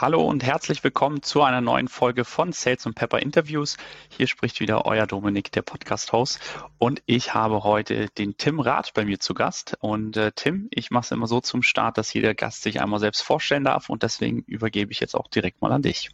[0.00, 3.76] Hallo und herzlich willkommen zu einer neuen Folge von Sales und Pepper Interviews.
[4.16, 6.38] Hier spricht wieder euer Dominik, der Podcast-Host.
[6.78, 9.76] Und ich habe heute den Tim Rath bei mir zu Gast.
[9.80, 13.00] Und äh, Tim, ich mache es immer so zum Start, dass jeder Gast sich einmal
[13.00, 13.90] selbst vorstellen darf.
[13.90, 16.10] Und deswegen übergebe ich jetzt auch direkt mal an dich.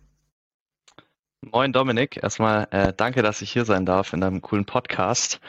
[1.52, 5.40] Moin Dominik, erstmal äh, danke, dass ich hier sein darf in deinem coolen Podcast.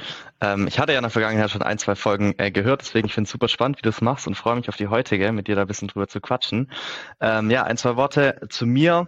[0.41, 3.27] Ähm, ich hatte ja in der Vergangenheit schon ein, zwei Folgen äh, gehört, deswegen finde
[3.27, 5.47] ich es super spannend, wie du es machst und freue mich auf die heutige, mit
[5.47, 6.71] dir da ein bisschen drüber zu quatschen.
[7.21, 9.07] Ähm, ja, ein, zwei Worte zu mir.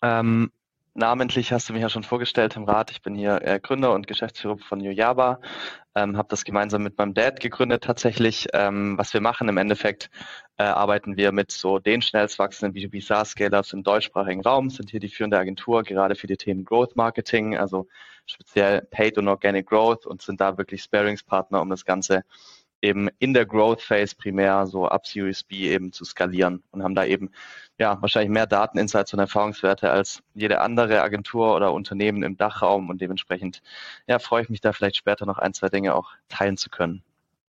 [0.00, 0.50] Ähm,
[0.94, 2.90] namentlich hast du mich ja schon vorgestellt im Rat.
[2.90, 5.40] Ich bin hier äh, Gründer und Geschäftsführer von Yojaba.
[5.94, 8.48] Ähm, habe das gemeinsam mit meinem Dad gegründet tatsächlich.
[8.54, 10.10] Ähm, was wir machen im Endeffekt,
[10.56, 15.00] äh, arbeiten wir mit so den schnellst wachsenden B2B SaaS-Scalers im deutschsprachigen Raum, sind hier
[15.00, 17.88] die führende Agentur, gerade für die Themen Growth Marketing, also
[18.26, 22.24] speziell Paid und Organic Growth und sind da wirklich Sparingspartner, um das Ganze
[22.82, 26.94] eben in der Growth Phase primär so ab Series B eben zu skalieren und haben
[26.94, 27.30] da eben
[27.78, 32.90] ja wahrscheinlich mehr Daten, Insights und Erfahrungswerte als jede andere Agentur oder Unternehmen im Dachraum
[32.90, 33.62] und dementsprechend
[34.06, 37.02] ja freue ich mich da vielleicht später noch ein, zwei Dinge auch teilen zu können.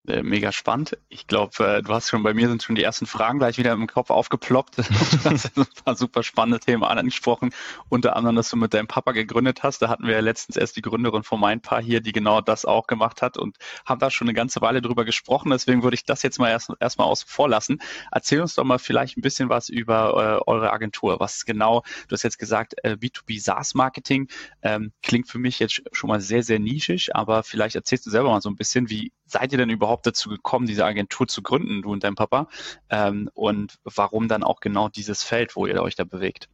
[0.06, 0.98] Äh, mega spannend.
[1.08, 3.72] Ich glaube, äh, du hast schon bei mir sind schon die ersten Fragen gleich wieder
[3.72, 4.76] im Kopf aufgeploppt.
[5.24, 7.52] Du hast ein paar super spannende Themen angesprochen.
[7.88, 9.82] Unter anderem, dass du mit deinem Papa gegründet hast.
[9.82, 12.66] Da hatten wir ja letztens erst die Gründerin von mein Paar hier, die genau das
[12.66, 15.52] auch gemacht hat und haben da schon eine ganze Weile drüber gesprochen.
[15.52, 17.80] Deswegen würde ich das jetzt mal erst erstmal außen vor lassen.
[18.12, 21.22] Erzähl uns doch mal vielleicht ein bisschen was über äh, eure Agentur.
[21.22, 24.28] Was genau, du hast jetzt gesagt, äh, B2B SaaS Marketing
[24.64, 28.30] ähm, klingt für mich jetzt schon mal sehr, sehr nischig, aber vielleicht erzählst du selber
[28.32, 31.82] mal so ein bisschen, wie seid ihr denn überhaupt dazu gekommen, diese Agentur zu gründen,
[31.82, 32.48] du und dein Papa?
[32.90, 36.50] Ähm, und warum dann auch genau dieses Feld, wo ihr euch da bewegt?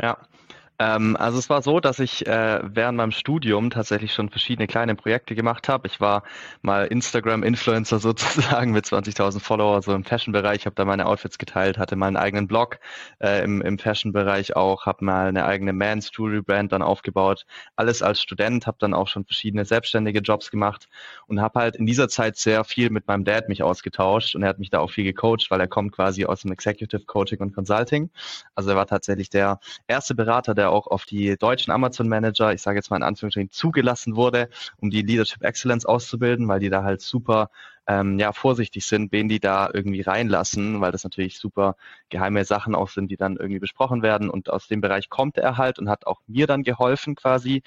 [0.00, 0.18] Ja,
[0.82, 4.96] ähm, also es war so, dass ich äh, während meinem Studium tatsächlich schon verschiedene kleine
[4.96, 5.86] Projekte gemacht habe.
[5.86, 6.24] Ich war
[6.60, 11.94] mal Instagram-Influencer sozusagen mit 20.000 Follower, so im Fashion-Bereich, habe da meine Outfits geteilt, hatte
[11.94, 12.80] mal einen eigenen Blog
[13.20, 17.46] äh, im, im Fashion-Bereich auch, habe mal eine eigene Man's Jewelry-Brand dann aufgebaut.
[17.76, 20.88] Alles als Student, habe dann auch schon verschiedene selbstständige Jobs gemacht
[21.28, 24.48] und habe halt in dieser Zeit sehr viel mit meinem Dad mich ausgetauscht und er
[24.48, 27.54] hat mich da auch viel gecoacht, weil er kommt quasi aus dem Executive Coaching und
[27.54, 28.10] Consulting.
[28.56, 32.62] Also er war tatsächlich der erste Berater, der auch auf die deutschen Amazon Manager, ich
[32.62, 36.82] sage jetzt mal in Anführungsstrichen, zugelassen wurde, um die Leadership Excellence auszubilden, weil die da
[36.82, 37.50] halt super
[37.86, 41.76] ähm, ja, vorsichtig sind, wen die da irgendwie reinlassen, weil das natürlich super
[42.10, 44.30] geheime Sachen auch sind, die dann irgendwie besprochen werden.
[44.30, 47.62] Und aus dem Bereich kommt er halt und hat auch mir dann geholfen quasi,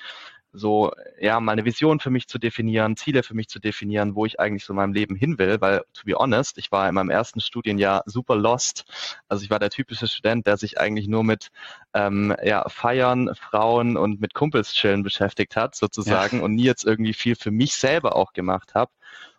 [0.56, 4.26] so, ja, mal eine Vision für mich zu definieren, Ziele für mich zu definieren, wo
[4.26, 6.96] ich eigentlich so in meinem Leben hin will, weil, to be honest, ich war in
[6.96, 8.86] meinem ersten Studienjahr super lost.
[9.28, 11.50] Also ich war der typische Student, der sich eigentlich nur mit
[11.94, 16.44] ähm, ja, Feiern, Frauen und mit Kumpels chillen beschäftigt hat, sozusagen, ja.
[16.44, 18.92] und nie jetzt irgendwie viel für mich selber auch gemacht habe.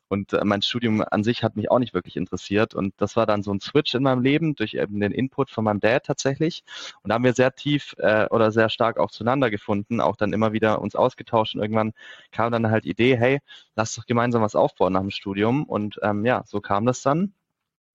[0.09, 2.75] Und äh, mein Studium an sich hat mich auch nicht wirklich interessiert.
[2.75, 5.65] Und das war dann so ein Switch in meinem Leben durch eben den Input von
[5.65, 6.65] meinem Dad tatsächlich.
[7.03, 10.33] Und da haben wir sehr tief äh, oder sehr stark auch zueinander gefunden, auch dann
[10.33, 11.55] immer wieder uns ausgetauscht.
[11.55, 11.93] Und irgendwann
[12.33, 13.41] kam dann halt Idee, hey,
[13.75, 15.65] lass doch gemeinsam was aufbauen nach dem Studium.
[15.65, 17.33] Und ähm, ja, so kam das dann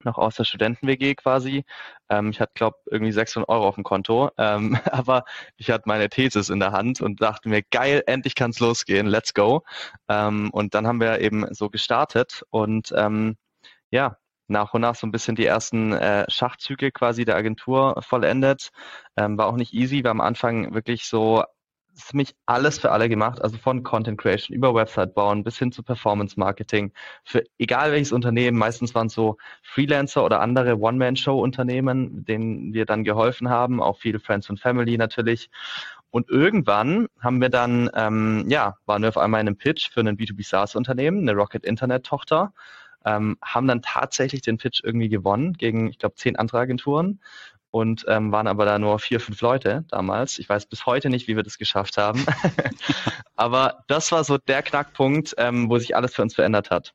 [0.05, 1.63] noch aus der Studenten-WG quasi.
[2.09, 5.23] Ähm, ich hatte, glaube irgendwie 600 Euro auf dem Konto, ähm, aber
[5.57, 9.07] ich hatte meine Thesis in der Hand und dachte mir, geil, endlich kann es losgehen,
[9.07, 9.63] let's go.
[10.09, 13.37] Ähm, und dann haben wir eben so gestartet und ähm,
[13.91, 14.17] ja,
[14.47, 18.69] nach und nach so ein bisschen die ersten äh, Schachzüge quasi der Agentur vollendet.
[19.17, 21.43] Ähm, war auch nicht easy, war am Anfang wirklich so
[21.93, 25.83] ziemlich alles für alle gemacht, also von Content Creation über Website bauen bis hin zu
[25.83, 26.91] Performance Marketing
[27.23, 28.57] für egal welches Unternehmen.
[28.57, 34.19] Meistens waren es so Freelancer oder andere One-Man-Show-Unternehmen, denen wir dann geholfen haben, auch viele
[34.19, 35.49] Friends und Family natürlich.
[36.09, 40.01] Und irgendwann haben wir dann, ähm, ja, waren wir auf einmal in einem Pitch für
[40.01, 42.53] ein B2B SaaS-Unternehmen, eine Rocket Internet-Tochter.
[43.03, 47.19] Ähm, haben dann tatsächlich den Pitch irgendwie gewonnen gegen, ich glaube, zehn andere Agenturen
[47.71, 50.37] und ähm, waren aber da nur vier, fünf Leute damals.
[50.39, 52.25] Ich weiß bis heute nicht, wie wir das geschafft haben.
[53.35, 56.93] aber das war so der Knackpunkt, ähm, wo sich alles für uns verändert hat.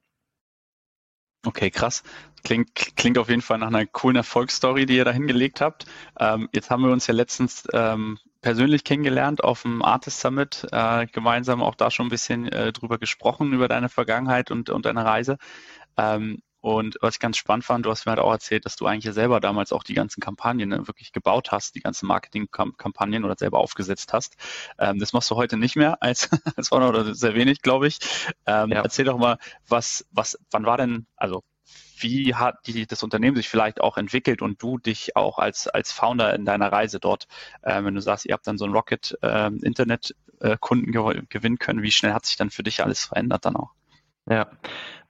[1.47, 2.03] Okay, krass.
[2.44, 5.87] Klingt, klingt auf jeden Fall nach einer coolen Erfolgsstory, die ihr da hingelegt habt.
[6.19, 11.06] Ähm, jetzt haben wir uns ja letztens ähm, persönlich kennengelernt auf dem Artist Summit, äh,
[11.06, 15.05] gemeinsam auch da schon ein bisschen äh, drüber gesprochen, über deine Vergangenheit und, und deine
[15.05, 15.38] Reise.
[15.96, 18.87] Ähm, und was ich ganz spannend fand, du hast mir halt auch erzählt, dass du
[18.87, 23.37] eigentlich selber damals auch die ganzen Kampagnen ne, wirklich gebaut hast, die ganzen Marketingkampagnen oder
[23.39, 24.35] selber aufgesetzt hast.
[24.77, 28.01] Ähm, das machst du heute nicht mehr als, als Owner oder sehr wenig, glaube ich.
[28.47, 28.83] Ähm, ja.
[28.83, 31.45] Erzähl doch mal, was, was, wann war denn, also
[32.01, 35.93] wie hat die, das Unternehmen sich vielleicht auch entwickelt und du dich auch als, als
[35.93, 37.29] Founder in deiner Reise dort,
[37.63, 41.59] äh, wenn du sagst, ihr habt dann so einen Rocket äh, Internet äh, Kunden gewinnen
[41.61, 43.71] können, wie schnell hat sich dann für dich alles verändert dann auch?
[44.29, 44.51] Ja,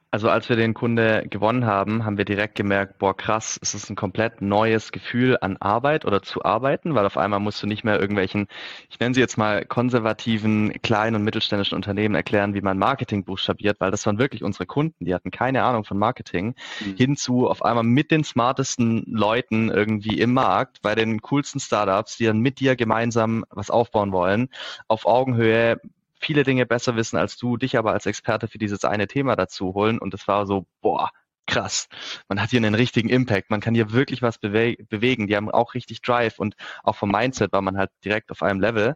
[0.09, 3.89] Also als wir den Kunde gewonnen haben, haben wir direkt gemerkt, boah krass, es ist
[3.89, 7.83] ein komplett neues Gefühl an Arbeit oder zu arbeiten, weil auf einmal musst du nicht
[7.83, 8.47] mehr irgendwelchen,
[8.89, 13.81] ich nenne sie jetzt mal konservativen kleinen und mittelständischen Unternehmen erklären, wie man Marketing buchstabiert,
[13.81, 16.95] weil das waren wirklich unsere Kunden, die hatten keine Ahnung von Marketing, mhm.
[16.95, 22.25] hinzu auf einmal mit den smartesten Leuten irgendwie im Markt, bei den coolsten Startups, die
[22.25, 24.47] dann mit dir gemeinsam was aufbauen wollen,
[24.87, 25.81] auf Augenhöhe
[26.19, 29.73] viele Dinge besser wissen als du, dich aber als Experte für dieses eine Thema dazu
[29.73, 29.99] holen.
[29.99, 31.11] Und es war so, boah,
[31.47, 31.87] krass.
[32.27, 33.49] Man hat hier einen richtigen Impact.
[33.49, 35.27] Man kann hier wirklich was bewe bewegen.
[35.27, 38.59] Die haben auch richtig Drive und auch vom Mindset war man halt direkt auf einem
[38.59, 38.95] Level.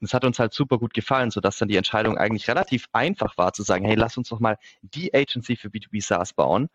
[0.00, 3.36] Und es hat uns halt super gut gefallen, sodass dann die Entscheidung eigentlich relativ einfach
[3.36, 6.68] war zu sagen, hey, lass uns doch mal die Agency für B2B SaaS bauen.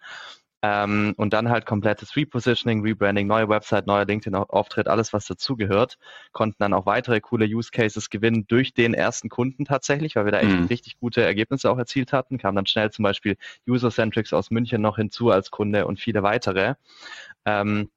[0.61, 5.97] Ähm, und dann halt komplettes Repositioning, Rebranding, neue Website, neuer LinkedIn-Auftritt, alles was dazugehört.
[6.31, 10.31] Konnten dann auch weitere coole Use Cases gewinnen durch den ersten Kunden tatsächlich, weil wir
[10.31, 10.65] da echt mhm.
[10.65, 12.37] richtig gute Ergebnisse auch erzielt hatten.
[12.37, 13.37] Kam dann schnell zum Beispiel
[13.67, 16.75] User-Centrics aus München noch hinzu als Kunde und viele weitere.
[17.45, 17.89] Ähm,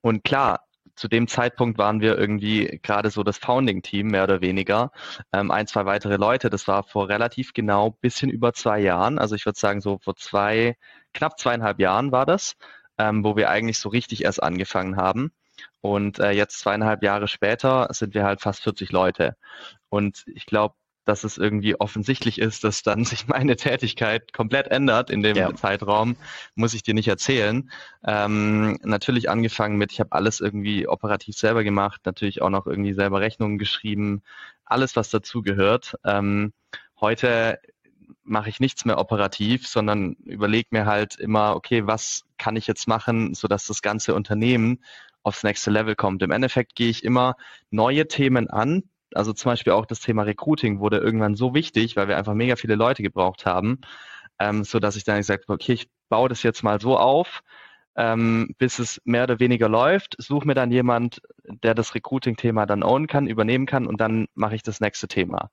[0.00, 0.60] und klar,
[0.98, 4.90] zu dem Zeitpunkt waren wir irgendwie gerade so das Founding-Team, mehr oder weniger.
[5.32, 6.50] Ähm, ein, zwei weitere Leute.
[6.50, 9.18] Das war vor relativ genau bisschen über zwei Jahren.
[9.18, 10.76] Also ich würde sagen, so vor zwei,
[11.14, 12.56] knapp zweieinhalb Jahren war das,
[12.98, 15.32] ähm, wo wir eigentlich so richtig erst angefangen haben.
[15.80, 19.36] Und äh, jetzt zweieinhalb Jahre später sind wir halt fast 40 Leute.
[19.88, 20.74] Und ich glaube,
[21.08, 25.54] dass es irgendwie offensichtlich ist, dass dann sich meine Tätigkeit komplett ändert in dem ja.
[25.54, 26.16] Zeitraum,
[26.54, 27.70] muss ich dir nicht erzählen.
[28.04, 32.92] Ähm, natürlich angefangen mit, ich habe alles irgendwie operativ selber gemacht, natürlich auch noch irgendwie
[32.92, 34.22] selber Rechnungen geschrieben,
[34.64, 35.94] alles, was dazugehört.
[36.04, 36.52] Ähm,
[37.00, 37.58] heute
[38.28, 42.86] mache ich nichts mehr operativ, sondern überlege mir halt immer, okay, was kann ich jetzt
[42.86, 44.82] machen, sodass das ganze Unternehmen
[45.22, 46.22] aufs nächste Level kommt.
[46.22, 47.34] Im Endeffekt gehe ich immer
[47.70, 48.84] neue Themen an.
[49.14, 52.56] Also zum Beispiel auch das Thema Recruiting wurde irgendwann so wichtig, weil wir einfach mega
[52.56, 53.80] viele Leute gebraucht haben,
[54.38, 57.42] ähm, so dass ich dann gesagt habe, okay, ich baue das jetzt mal so auf,
[57.96, 62.82] ähm, bis es mehr oder weniger läuft, suche mir dann jemand, der das Recruiting-Thema dann
[62.82, 65.50] own kann, übernehmen kann und dann mache ich das nächste Thema.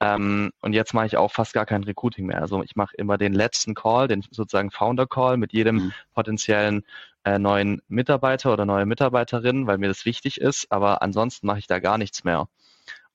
[0.00, 2.40] Ähm, und jetzt mache ich auch fast gar kein Recruiting mehr.
[2.42, 5.92] Also ich mache immer den letzten Call, den sozusagen Founder Call mit jedem mhm.
[6.14, 6.84] potenziellen
[7.24, 10.70] äh, neuen Mitarbeiter oder neue Mitarbeiterin, weil mir das wichtig ist.
[10.70, 12.48] Aber ansonsten mache ich da gar nichts mehr.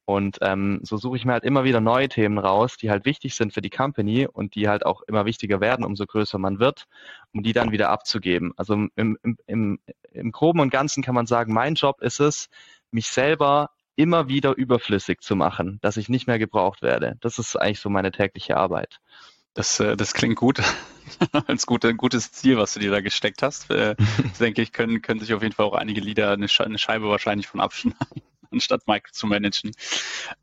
[0.05, 3.35] Und ähm, so suche ich mir halt immer wieder neue Themen raus, die halt wichtig
[3.35, 6.87] sind für die Company und die halt auch immer wichtiger werden, umso größer man wird,
[7.33, 8.51] um die dann wieder abzugeben.
[8.57, 9.79] Also im, im, im,
[10.11, 12.49] im Groben und Ganzen kann man sagen, mein Job ist es,
[12.89, 17.17] mich selber immer wieder überflüssig zu machen, dass ich nicht mehr gebraucht werde.
[17.21, 18.99] Das ist eigentlich so meine tägliche Arbeit.
[19.53, 20.61] Das, äh, das klingt gut.
[21.47, 23.69] Als gute, ein gutes Ziel, was du dir da gesteckt hast.
[23.69, 23.95] Äh,
[24.39, 27.59] denke ich, können, können sich auf jeden Fall auch einige Lieder eine, Scheibe wahrscheinlich von
[27.59, 28.20] abschneiden
[28.51, 29.71] anstatt Mike zu managen.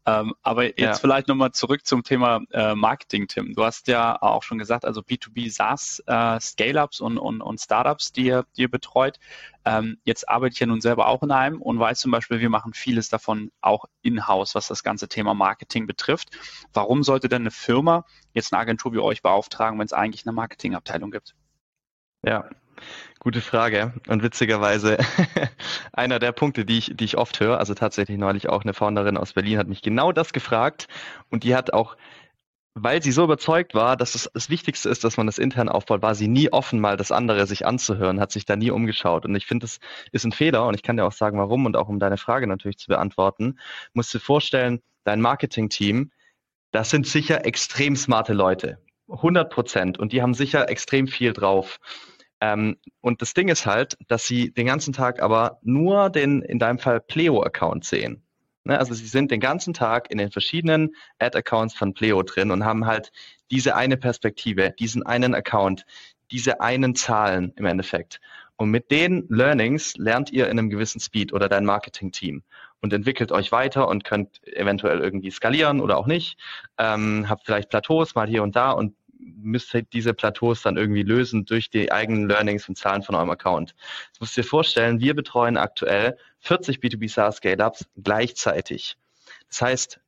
[0.07, 0.95] Ähm, aber jetzt ja.
[0.95, 3.55] vielleicht nochmal zurück zum Thema äh, Marketing, Tim.
[3.55, 8.13] Du hast ja auch schon gesagt, also B2B SaaS, äh, Scale-Ups und, und, und Startups,
[8.13, 9.19] die ihr, die ihr betreut.
[9.65, 12.51] Ähm, jetzt arbeite ich ja nun selber auch in einem und weiß zum Beispiel, wir
[12.51, 16.31] machen vieles davon auch in-house, was das ganze Thema Marketing betrifft.
[16.73, 20.33] Warum sollte denn eine Firma jetzt eine Agentur wie euch beauftragen, wenn es eigentlich eine
[20.33, 21.35] Marketingabteilung gibt?
[22.23, 22.49] Ja,
[23.21, 23.95] Gute Frage.
[24.07, 24.99] Und witzigerweise
[25.93, 29.17] einer der Punkte, die ich, die ich oft höre, also tatsächlich neulich auch eine Founderin
[29.17, 30.89] aus Berlin hat mich genau das gefragt
[31.31, 31.97] und die hat auch,
[32.75, 36.01] weil sie so überzeugt war, dass es das Wichtigste ist, dass man das intern aufbaut,
[36.01, 39.25] war sie nie offen, mal das andere sich anzuhören, hat sich da nie umgeschaut.
[39.25, 39.79] Und ich finde, das
[40.13, 42.47] ist ein Fehler und ich kann dir auch sagen, warum und auch um deine Frage
[42.47, 43.59] natürlich zu beantworten.
[43.95, 46.13] Musst du dir vorstellen, dein Marketing-Team,
[46.71, 48.79] das sind sicher extrem smarte Leute.
[49.09, 49.99] 100 Prozent.
[49.99, 51.81] Und die haben sicher extrem viel drauf.
[52.41, 56.59] Ähm, und das Ding ist halt, dass sie den ganzen Tag aber nur den, in
[56.59, 58.23] deinem Fall Pleo-Account sehen.
[58.65, 58.79] Ne?
[58.79, 62.87] Also sie sind den ganzen Tag in den verschiedenen Ad-Accounts von Pleo drin und haben
[62.87, 63.11] halt
[63.51, 65.85] diese eine Perspektive, diesen einen Account,
[66.31, 68.21] diese einen Zahlen im Endeffekt.
[68.57, 72.43] Und mit den Learnings lernt ihr in einem gewissen Speed oder dein Marketing-Team
[72.81, 76.39] und entwickelt euch weiter und könnt eventuell irgendwie skalieren oder auch nicht.
[76.77, 78.95] Ähm, habt vielleicht Plateaus mal hier und da und
[79.37, 83.31] müsst ihr diese Plateaus dann irgendwie lösen durch die eigenen Learnings und Zahlen von eurem
[83.31, 83.75] Account.
[84.13, 88.97] Das müsst ihr vorstellen, wir betreuen aktuell 40 B2B SaaS Scale-Ups gleichzeitig.
[89.49, 90.01] Das heißt,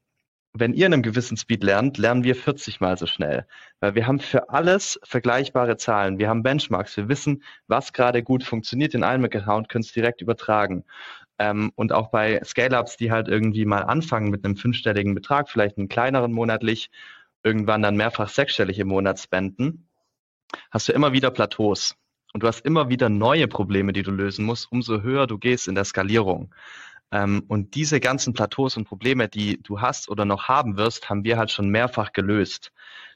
[0.52, 3.46] wenn ihr in einem gewissen Speed lernt, lernen wir 40 mal so schnell.
[3.78, 6.18] Weil wir haben für alles vergleichbare Zahlen.
[6.18, 6.96] Wir haben Benchmarks.
[6.96, 10.84] Wir wissen, was gerade gut funktioniert in einem Account, können es direkt übertragen.
[11.38, 15.78] Ähm, und auch bei Scale-Ups, die halt irgendwie mal anfangen mit einem fünfstelligen Betrag, vielleicht
[15.78, 16.90] einen kleineren monatlich,
[17.42, 19.88] irgendwann dann mehrfach sechsstellig im Monat spenden,
[20.70, 21.96] hast du immer wieder Plateaus.
[22.32, 25.66] Und du hast immer wieder neue Probleme, die du lösen musst, umso höher du gehst
[25.66, 26.54] in der Skalierung.
[27.10, 31.24] Ähm, und diese ganzen Plateaus und Probleme, die du hast oder noch haben wirst, haben
[31.24, 32.72] wir halt schon mehrfach gelöst.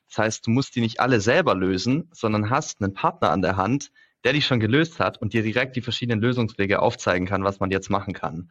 [0.09, 3.57] Das heißt, du musst die nicht alle selber lösen, sondern hast einen Partner an der
[3.57, 3.90] Hand,
[4.25, 7.71] der die schon gelöst hat und dir direkt die verschiedenen Lösungswege aufzeigen kann, was man
[7.71, 8.50] jetzt machen kann.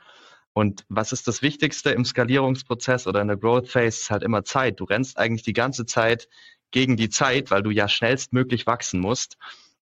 [0.53, 3.87] Und was ist das Wichtigste im Skalierungsprozess oder in der Growth Phase?
[3.87, 4.79] Ist halt immer Zeit.
[4.79, 6.29] Du rennst eigentlich die ganze Zeit
[6.71, 9.37] gegen die Zeit, weil du ja schnellstmöglich wachsen musst.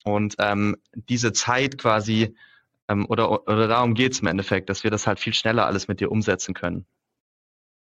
[0.04, 2.36] Und ähm, diese Zeit quasi,
[2.88, 6.00] ähm, oder, oder darum geht's im Endeffekt, dass wir das halt viel schneller alles mit
[6.00, 6.86] dir umsetzen können.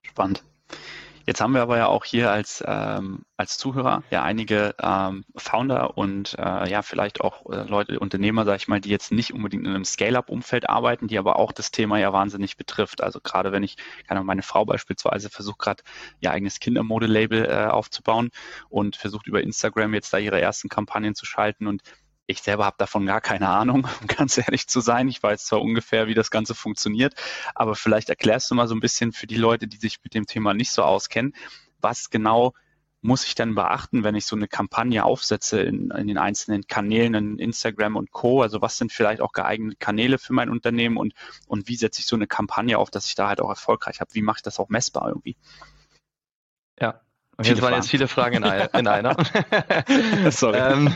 [0.02, 0.42] Spannend.
[1.28, 5.98] Jetzt haben wir aber ja auch hier als, ähm, als Zuhörer ja einige ähm, Founder
[5.98, 9.66] und äh, ja vielleicht auch äh, Leute, Unternehmer, sage ich mal, die jetzt nicht unbedingt
[9.66, 13.02] in einem Scale-up-Umfeld arbeiten, die aber auch das Thema ja wahnsinnig betrifft.
[13.02, 15.82] Also gerade wenn ich, keine meine Frau beispielsweise versucht gerade
[16.20, 18.30] ihr eigenes Kindermodelabel äh, aufzubauen
[18.70, 21.82] und versucht über Instagram jetzt da ihre ersten Kampagnen zu schalten und
[22.28, 25.08] ich selber habe davon gar keine Ahnung, um ganz ehrlich zu sein.
[25.08, 27.14] Ich weiß zwar ungefähr, wie das Ganze funktioniert,
[27.54, 30.26] aber vielleicht erklärst du mal so ein bisschen für die Leute, die sich mit dem
[30.26, 31.34] Thema nicht so auskennen,
[31.80, 32.52] was genau
[33.00, 37.14] muss ich denn beachten, wenn ich so eine Kampagne aufsetze in, in, den einzelnen Kanälen,
[37.14, 38.42] in Instagram und Co.
[38.42, 41.14] Also was sind vielleicht auch geeignete Kanäle für mein Unternehmen und,
[41.46, 44.12] und wie setze ich so eine Kampagne auf, dass ich da halt auch erfolgreich habe?
[44.14, 45.36] Wie mache ich das auch messbar irgendwie?
[46.80, 47.00] Ja,
[47.36, 49.16] okay, das waren jetzt viele Fragen in, in einer.
[50.32, 50.58] Sorry.
[50.58, 50.92] ähm,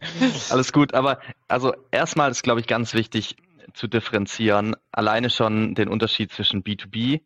[0.50, 3.36] alles gut, aber also erstmal ist, glaube ich, ganz wichtig
[3.74, 7.20] zu differenzieren, alleine schon den Unterschied zwischen B2B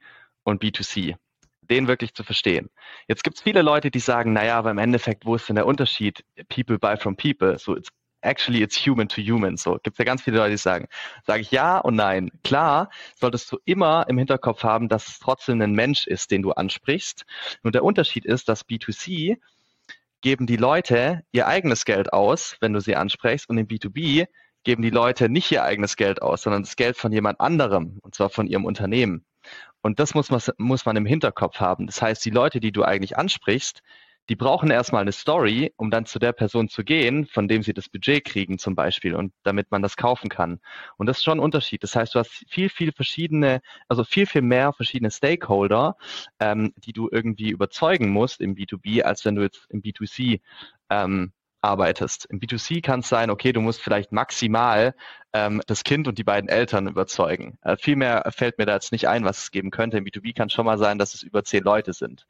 [0.44, 1.16] und B2C.
[1.62, 2.68] Den wirklich zu verstehen.
[3.06, 5.66] Jetzt gibt es viele Leute, die sagen, naja, aber im Endeffekt, wo ist denn der
[5.66, 6.24] Unterschied?
[6.48, 7.56] People buy from people.
[7.58, 7.90] So, it's
[8.22, 9.56] actually it's human to human.
[9.56, 10.88] So gibt es ja ganz viele Leute, die sagen.
[11.24, 12.30] Sage ich ja und nein.
[12.42, 16.52] Klar, solltest du immer im Hinterkopf haben, dass es trotzdem ein Mensch ist, den du
[16.52, 17.24] ansprichst.
[17.62, 19.38] Und der Unterschied ist, dass B2C
[20.20, 24.26] geben die Leute ihr eigenes Geld aus, wenn du sie ansprichst, und im B2B
[24.64, 28.14] geben die Leute nicht ihr eigenes Geld aus, sondern das Geld von jemand anderem, und
[28.14, 29.24] zwar von ihrem Unternehmen.
[29.82, 31.86] Und das muss man, muss man im Hinterkopf haben.
[31.86, 33.80] Das heißt, die Leute, die du eigentlich ansprichst,
[34.30, 37.74] die brauchen erstmal eine Story, um dann zu der Person zu gehen, von dem sie
[37.74, 40.60] das Budget kriegen zum Beispiel und damit man das kaufen kann.
[40.96, 41.82] Und das ist schon ein Unterschied.
[41.82, 45.96] Das heißt, du hast viel, viel verschiedene, also viel, viel mehr verschiedene Stakeholder,
[46.38, 50.40] ähm, die du irgendwie überzeugen musst im B2B, als wenn du jetzt im B2C
[50.90, 51.32] ähm,
[51.62, 52.26] arbeitest.
[52.26, 54.94] Im B2C kann es sein, okay, du musst vielleicht maximal
[55.32, 57.58] ähm, das Kind und die beiden Eltern überzeugen.
[57.62, 59.98] Äh, viel mehr fällt mir da jetzt nicht ein, was es geben könnte.
[59.98, 62.26] Im B2B kann schon mal sein, dass es über zehn Leute sind.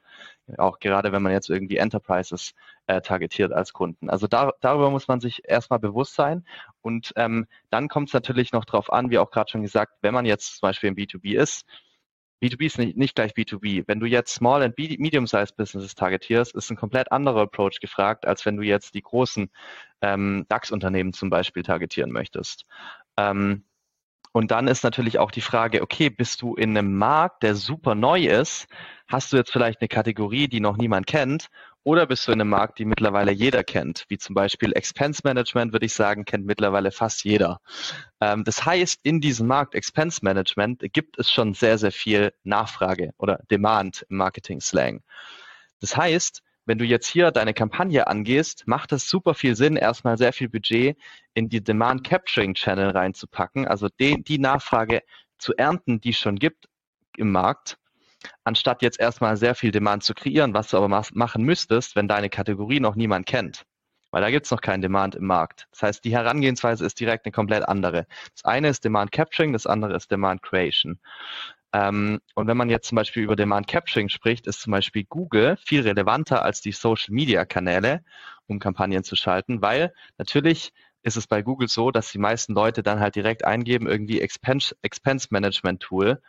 [0.59, 2.55] Auch gerade wenn man jetzt irgendwie Enterprises
[2.87, 4.11] äh, targetiert als Kunden.
[4.11, 6.45] Also da, darüber muss man sich erstmal bewusst sein.
[6.83, 10.15] Und ähm, dann kommt es natürlich noch drauf an, wie auch gerade schon gesagt, wenn
[10.15, 11.67] man jetzt zum Beispiel im B2B ist,
[12.43, 13.85] B2B ist nicht, nicht gleich B2B.
[13.87, 18.47] Wenn du jetzt Small and Medium-Sized Businesses targetierst, ist ein komplett anderer Approach gefragt, als
[18.47, 19.51] wenn du jetzt die großen
[20.01, 22.65] ähm, DAX-Unternehmen zum Beispiel targetieren möchtest.
[23.17, 23.65] Ähm,
[24.33, 27.95] und dann ist natürlich auch die Frage, okay, bist du in einem Markt, der super
[27.95, 28.69] neu ist?
[29.09, 31.49] Hast du jetzt vielleicht eine Kategorie, die noch niemand kennt?
[31.83, 34.05] Oder bist du in einem Markt, die mittlerweile jeder kennt?
[34.09, 37.61] Wie zum Beispiel Expense Management, würde ich sagen, kennt mittlerweile fast jeder.
[38.21, 43.13] Ähm, das heißt, in diesem Markt Expense Management gibt es schon sehr, sehr viel Nachfrage
[43.17, 45.03] oder Demand im Marketing-Slang.
[45.81, 50.19] Das heißt, wenn du jetzt hier deine Kampagne angehst, macht es super viel Sinn, erstmal
[50.19, 50.99] sehr viel Budget
[51.35, 55.03] in die Demand Capturing Channel reinzupacken, also die, die Nachfrage
[55.39, 56.69] zu ernten, die es schon gibt
[57.17, 57.80] im Markt,
[58.45, 62.31] anstatt jetzt erstmal sehr viel Demand zu kreieren, was du aber machen müsstest, wenn deine
[62.31, 63.65] Kategorie noch niemand kennt.
[64.11, 65.69] Weil da gibt es noch keinen Demand im Markt.
[65.71, 68.07] Das heißt, die Herangehensweise ist direkt eine komplett andere.
[68.35, 70.99] Das eine ist Demand Capturing, das andere ist Demand Creation.
[71.73, 75.57] Ähm, und wenn man jetzt zum Beispiel über Demand Capturing spricht, ist zum Beispiel Google
[75.65, 78.03] viel relevanter als die Social Media Kanäle,
[78.47, 80.73] um Kampagnen zu schalten, weil natürlich
[81.03, 84.77] ist es bei Google so, dass die meisten Leute dann halt direkt eingeben, irgendwie Expense,
[84.83, 86.21] Expense Management Tool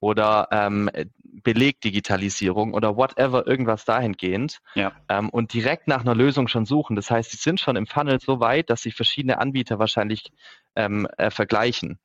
[0.00, 0.90] oder ähm,
[1.22, 4.92] Belegdigitalisierung oder whatever, irgendwas dahingehend ja.
[5.08, 6.96] ähm, und direkt nach einer Lösung schon suchen.
[6.96, 10.32] Das heißt, sie sind schon im Funnel so weit, dass sie verschiedene Anbieter wahrscheinlich
[10.76, 11.98] ähm, äh, vergleichen.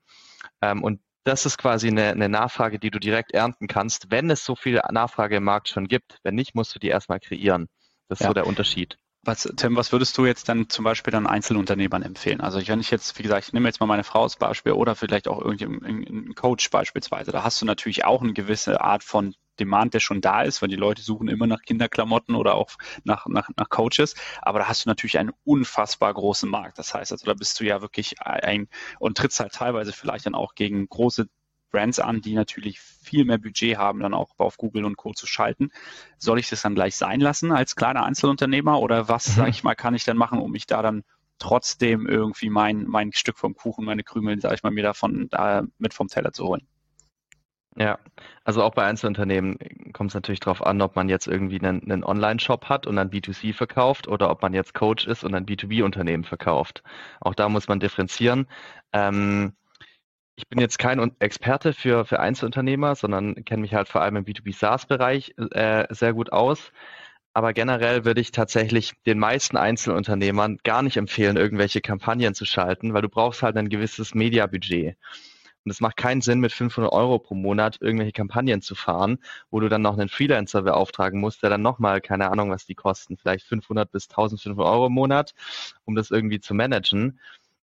[0.62, 4.46] Ähm, und das ist quasi eine, eine, Nachfrage, die du direkt ernten kannst, wenn es
[4.46, 6.18] so viel Nachfrage im Markt schon gibt.
[6.24, 7.68] Wenn nicht, musst du die erstmal kreieren.
[8.08, 8.30] Das ist ja.
[8.30, 8.98] so der Unterschied.
[9.30, 12.42] Was, Tim, was würdest du jetzt dann zum Beispiel dann Einzelunternehmern empfehlen?
[12.42, 14.96] Also wenn ich jetzt, wie gesagt, ich nehme jetzt mal meine Frau als Beispiel oder
[14.96, 17.32] vielleicht auch irgendeinen Coach beispielsweise.
[17.32, 20.70] Da hast du natürlich auch eine gewisse Art von Demand, der schon da ist, weil
[20.70, 22.72] die Leute suchen immer nach Kinderklamotten oder auch
[23.04, 24.16] nach, nach, nach Coaches.
[24.42, 26.80] Aber da hast du natürlich einen unfassbar großen Markt.
[26.80, 28.68] Das heißt, also da bist du ja wirklich ein
[28.98, 31.28] und trittst halt teilweise vielleicht dann auch gegen große
[31.72, 35.14] Brands an, die natürlich viel mehr Budget haben, dann auch auf Google und Co.
[35.14, 35.72] zu schalten.
[36.18, 39.34] Soll ich das dann gleich sein lassen als kleiner Einzelunternehmer oder was, mhm.
[39.34, 41.04] sage ich mal, kann ich denn machen, um mich da dann
[41.40, 45.64] trotzdem irgendwie mein, mein Stück vom Kuchen, meine Krümel, sage ich mal, mir davon da
[45.78, 46.68] mit vom Teller zu holen?
[47.78, 47.98] Ja,
[48.44, 49.58] also auch bei Einzelunternehmen
[49.94, 53.10] kommt es natürlich darauf an, ob man jetzt irgendwie einen, einen Online-Shop hat und dann
[53.10, 56.84] B2C verkauft oder ob man jetzt Coach ist und ein B2B-Unternehmen verkauft.
[57.22, 58.48] Auch da muss man differenzieren.
[58.92, 59.54] Ähm,
[60.40, 64.24] ich bin jetzt kein Experte für, für Einzelunternehmer, sondern kenne mich halt vor allem im
[64.24, 66.72] B2B SaaS-Bereich äh, sehr gut aus.
[67.34, 72.94] Aber generell würde ich tatsächlich den meisten Einzelunternehmern gar nicht empfehlen, irgendwelche Kampagnen zu schalten,
[72.94, 74.96] weil du brauchst halt ein gewisses Media-Budget.
[75.66, 79.18] Und es macht keinen Sinn, mit 500 Euro pro Monat irgendwelche Kampagnen zu fahren,
[79.52, 82.76] wo du dann noch einen Freelancer beauftragen musst, der dann nochmal, keine Ahnung, was die
[82.76, 85.34] kosten, vielleicht 500 bis 1500 Euro im Monat,
[85.84, 87.20] um das irgendwie zu managen,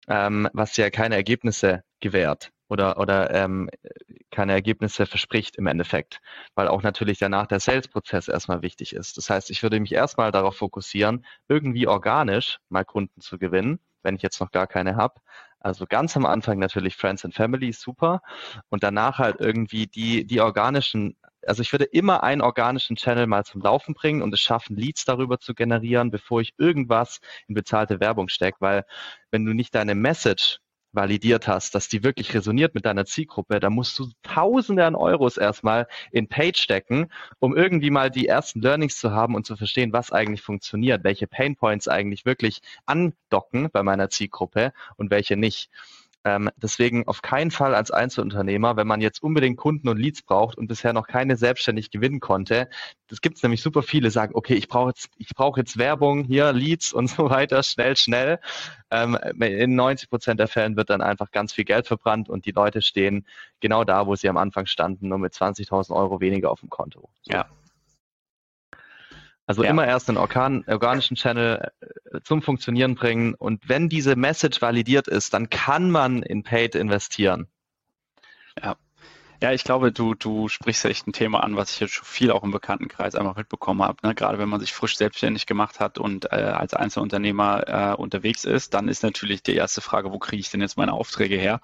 [0.06, 3.68] ähm, was ja keine Ergebnisse gewährt oder, oder ähm,
[4.30, 6.20] keine Ergebnisse verspricht im Endeffekt,
[6.54, 9.16] weil auch natürlich danach der Sales-Prozess erstmal wichtig ist.
[9.16, 14.16] Das heißt, ich würde mich erstmal darauf fokussieren, irgendwie organisch mal Kunden zu gewinnen, wenn
[14.16, 15.20] ich jetzt noch gar keine habe,
[15.60, 18.22] also ganz am Anfang natürlich Friends and Family, super.
[18.70, 23.44] Und danach halt irgendwie die, die organischen, also ich würde immer einen organischen Channel mal
[23.44, 28.00] zum Laufen bringen und es schaffen, Leads darüber zu generieren, bevor ich irgendwas in bezahlte
[28.00, 28.84] Werbung stecke, weil
[29.30, 30.60] wenn du nicht deine Message
[30.92, 35.36] validiert hast, dass die wirklich resoniert mit deiner Zielgruppe, da musst du Tausende an Euros
[35.36, 39.92] erstmal in Page stecken, um irgendwie mal die ersten Learnings zu haben und zu verstehen,
[39.92, 45.70] was eigentlich funktioniert, welche Painpoints eigentlich wirklich andocken bei meiner Zielgruppe und welche nicht.
[46.24, 50.58] Ähm, deswegen auf keinen Fall als Einzelunternehmer, wenn man jetzt unbedingt Kunden und Leads braucht
[50.58, 52.68] und bisher noch keine selbstständig gewinnen konnte.
[53.08, 56.24] Das gibt es nämlich super viele, sagen, okay, ich brauche jetzt, ich brauche jetzt Werbung,
[56.24, 58.38] hier Leads und so weiter, schnell, schnell.
[58.90, 62.52] Ähm, in 90 Prozent der Fällen wird dann einfach ganz viel Geld verbrannt und die
[62.52, 63.26] Leute stehen
[63.60, 67.08] genau da, wo sie am Anfang standen, nur mit 20.000 Euro weniger auf dem Konto.
[67.22, 67.32] So.
[67.32, 67.46] Ja,
[69.50, 69.70] also ja.
[69.70, 75.08] immer erst einen organ, organischen Channel äh, zum Funktionieren bringen und wenn diese Message validiert
[75.08, 77.48] ist, dann kann man in Paid investieren.
[78.62, 78.76] Ja,
[79.42, 82.30] ja, ich glaube, du, du sprichst echt ein Thema an, was ich jetzt schon viel
[82.30, 83.96] auch im Bekanntenkreis einfach mitbekommen habe.
[84.06, 84.14] Ne?
[84.14, 88.74] Gerade wenn man sich frisch selbstständig gemacht hat und äh, als Einzelunternehmer äh, unterwegs ist,
[88.74, 91.60] dann ist natürlich die erste Frage, wo kriege ich denn jetzt meine Aufträge her?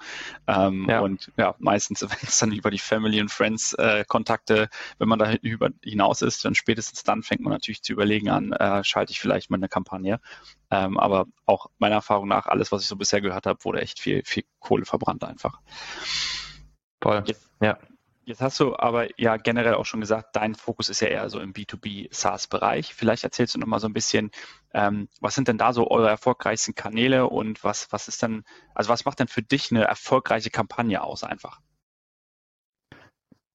[0.46, 1.00] Ähm, ja.
[1.00, 5.18] Und ja, meistens, wenn es dann über die Family und Friends äh, Kontakte, wenn man
[5.18, 9.12] da über hinaus ist, dann spätestens dann fängt man natürlich zu überlegen an, äh, schalte
[9.12, 10.18] ich vielleicht mal eine Kampagne.
[10.70, 14.00] Ähm, aber auch meiner Erfahrung nach, alles, was ich so bisher gehört habe, wurde echt
[14.00, 15.60] viel, viel Kohle verbrannt einfach.
[17.02, 17.22] Voll.
[17.26, 17.78] Jetzt, ja.
[18.28, 21.38] Jetzt hast du aber ja generell auch schon gesagt, dein Fokus ist ja eher so
[21.38, 22.92] im B2B SaaS-Bereich.
[22.92, 24.32] Vielleicht erzählst du noch mal so ein bisschen,
[24.74, 28.42] ähm, was sind denn da so eure erfolgreichsten Kanäle und was, was ist denn,
[28.74, 31.60] also was macht denn für dich eine erfolgreiche Kampagne aus einfach?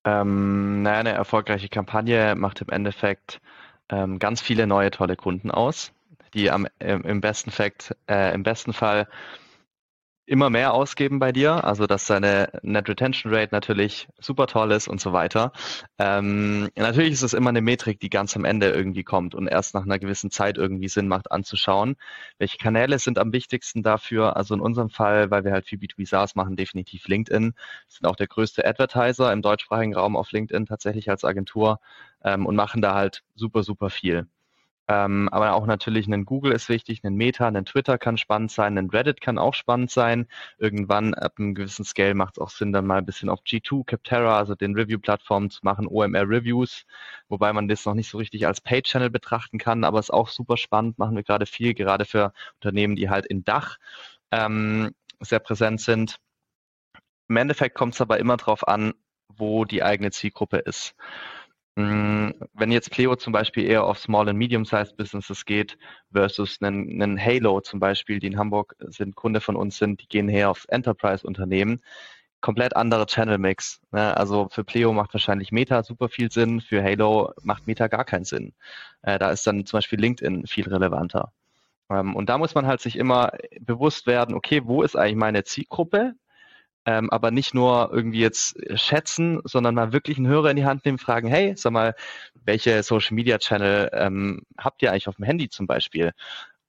[0.05, 3.41] Ähm, naja, eine erfolgreiche Kampagne macht im Endeffekt
[3.89, 5.91] ähm, ganz viele neue tolle Kunden aus,
[6.33, 9.09] die am, im, besten Fact, äh, im besten Fall
[10.25, 14.87] immer mehr ausgeben bei dir, also dass deine Net Retention Rate natürlich super toll ist
[14.87, 15.51] und so weiter.
[15.97, 19.73] Ähm, natürlich ist es immer eine Metrik, die ganz am Ende irgendwie kommt und erst
[19.73, 21.95] nach einer gewissen Zeit irgendwie Sinn macht anzuschauen.
[22.37, 24.37] Welche Kanäle sind am wichtigsten dafür?
[24.37, 27.53] Also in unserem Fall, weil wir halt viel B2B SaaS machen, definitiv LinkedIn.
[27.53, 27.55] Wir
[27.87, 31.79] sind auch der größte Advertiser im deutschsprachigen Raum auf LinkedIn tatsächlich als Agentur
[32.23, 34.27] ähm, und machen da halt super, super viel.
[34.91, 38.77] Ähm, aber auch natürlich ein Google ist wichtig, ein Meta, ein Twitter kann spannend sein,
[38.77, 40.27] ein Reddit kann auch spannend sein.
[40.57, 43.85] Irgendwann ab einem gewissen Scale macht es auch Sinn, dann mal ein bisschen auf G2,
[43.85, 46.83] Capterra, also den Review-Plattformen zu machen, OMR-Reviews,
[47.29, 50.57] wobei man das noch nicht so richtig als Paid-Channel betrachten kann, aber ist auch super
[50.57, 53.77] spannend, machen wir gerade viel, gerade für Unternehmen, die halt in Dach
[54.31, 56.19] ähm, sehr präsent sind.
[57.29, 58.93] Im Endeffekt kommt es aber immer darauf an,
[59.29, 60.95] wo die eigene Zielgruppe ist.
[61.75, 65.77] Mm, wenn jetzt Pleo zum Beispiel eher auf Small- and Medium-Sized Businesses geht
[66.11, 70.07] versus einen, einen Halo zum Beispiel, die in Hamburg sind, Kunde von uns sind, die
[70.07, 71.81] gehen eher auf Enterprise-Unternehmen,
[72.41, 73.81] komplett anderer Channel-Mix.
[73.91, 74.15] Ne?
[74.17, 78.25] Also für Pleo macht wahrscheinlich Meta super viel Sinn, für Halo macht Meta gar keinen
[78.25, 78.53] Sinn.
[79.03, 81.31] Äh, da ist dann zum Beispiel LinkedIn viel relevanter.
[81.89, 83.31] Ähm, und da muss man halt sich immer
[83.61, 86.15] bewusst werden, okay, wo ist eigentlich meine Zielgruppe?
[86.85, 90.65] Ähm, aber nicht nur irgendwie jetzt äh, schätzen, sondern mal wirklich einen Hörer in die
[90.65, 91.95] Hand nehmen, fragen, hey, sag mal,
[92.43, 96.11] welche Social Media Channel ähm, habt ihr eigentlich auf dem Handy zum Beispiel?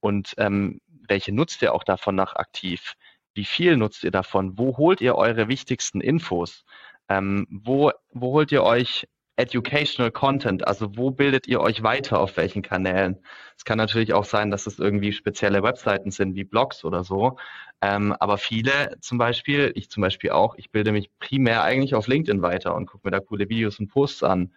[0.00, 2.94] Und ähm, welche nutzt ihr auch davon nach aktiv?
[3.34, 4.58] Wie viel nutzt ihr davon?
[4.58, 6.64] Wo holt ihr eure wichtigsten Infos?
[7.08, 9.08] Ähm, wo, wo holt ihr euch
[9.42, 13.18] Educational Content, also wo bildet ihr euch weiter auf welchen Kanälen?
[13.56, 17.38] Es kann natürlich auch sein, dass es irgendwie spezielle Webseiten sind wie Blogs oder so.
[17.80, 22.06] Ähm, aber viele zum Beispiel, ich zum Beispiel auch, ich bilde mich primär eigentlich auf
[22.06, 24.52] LinkedIn weiter und gucke mir da coole Videos und Posts an.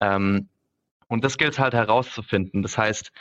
[0.00, 0.48] Ähm,
[1.08, 2.62] und das gilt halt herauszufinden.
[2.62, 3.12] Das heißt,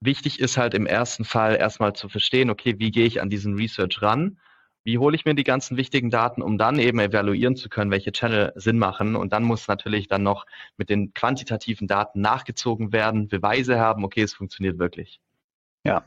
[0.00, 3.56] wichtig ist halt im ersten Fall erstmal zu verstehen, okay, wie gehe ich an diesen
[3.56, 4.38] Research ran?
[4.82, 8.12] Wie hole ich mir die ganzen wichtigen Daten, um dann eben evaluieren zu können, welche
[8.12, 9.14] Channel Sinn machen?
[9.14, 14.22] Und dann muss natürlich dann noch mit den quantitativen Daten nachgezogen werden, Beweise haben, okay,
[14.22, 15.20] es funktioniert wirklich.
[15.84, 16.04] Ja,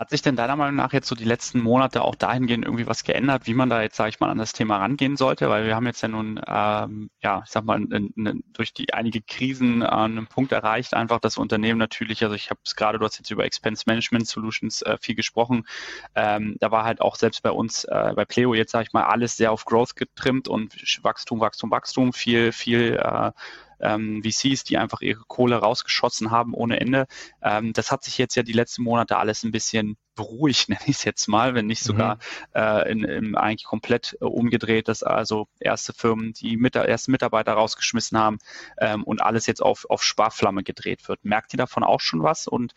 [0.00, 3.04] hat sich denn deiner Meinung nach jetzt so die letzten Monate auch dahingehend irgendwie was
[3.04, 5.50] geändert, wie man da jetzt, sage ich mal, an das Thema rangehen sollte?
[5.50, 8.94] Weil wir haben jetzt ja nun, ähm, ja, ich sag mal, in, in, durch die
[8.94, 12.98] einige Krisen äh, einen Punkt erreicht, einfach das Unternehmen natürlich, also ich habe es gerade,
[12.98, 15.66] du hast jetzt über Expense Management Solutions äh, viel gesprochen,
[16.14, 19.04] ähm, da war halt auch selbst bei uns, äh, bei Pleo jetzt, sage ich mal,
[19.04, 23.32] alles sehr auf Growth getrimmt und Wachstum, Wachstum, Wachstum, viel, viel äh,
[23.80, 27.06] ähm, VCs, die einfach ihre Kohle rausgeschossen haben ohne Ende.
[27.42, 30.96] Ähm, das hat sich jetzt ja die letzten Monate alles ein bisschen beruhigt, nenne ich
[30.96, 32.20] es jetzt mal, wenn nicht sogar mhm.
[32.54, 37.52] äh, in, in eigentlich komplett äh, umgedreht, dass also erste Firmen die mit, ersten Mitarbeiter
[37.52, 38.38] rausgeschmissen haben
[38.78, 41.24] ähm, und alles jetzt auf, auf Sparflamme gedreht wird.
[41.24, 42.46] Merkt ihr davon auch schon was?
[42.46, 42.74] Und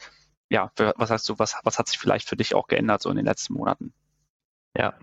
[0.50, 3.16] ja, was sagst du, was, was hat sich vielleicht für dich auch geändert so in
[3.16, 3.94] den letzten Monaten?
[4.76, 4.94] Ja,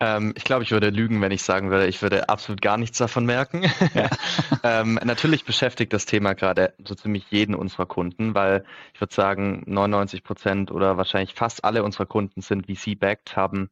[0.00, 2.98] ähm, ich glaube, ich würde lügen, wenn ich sagen würde, ich würde absolut gar nichts
[2.98, 3.70] davon merken.
[3.94, 4.08] Ja.
[4.64, 9.62] ähm, natürlich beschäftigt das Thema gerade so ziemlich jeden unserer Kunden, weil ich würde sagen,
[9.66, 13.70] 99 Prozent oder wahrscheinlich fast alle unserer Kunden sind VC-backed, haben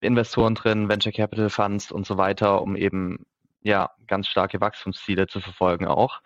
[0.00, 3.26] Investoren drin, Venture Capital Funds und so weiter, um eben
[3.62, 6.20] ja ganz starke Wachstumsziele zu verfolgen auch.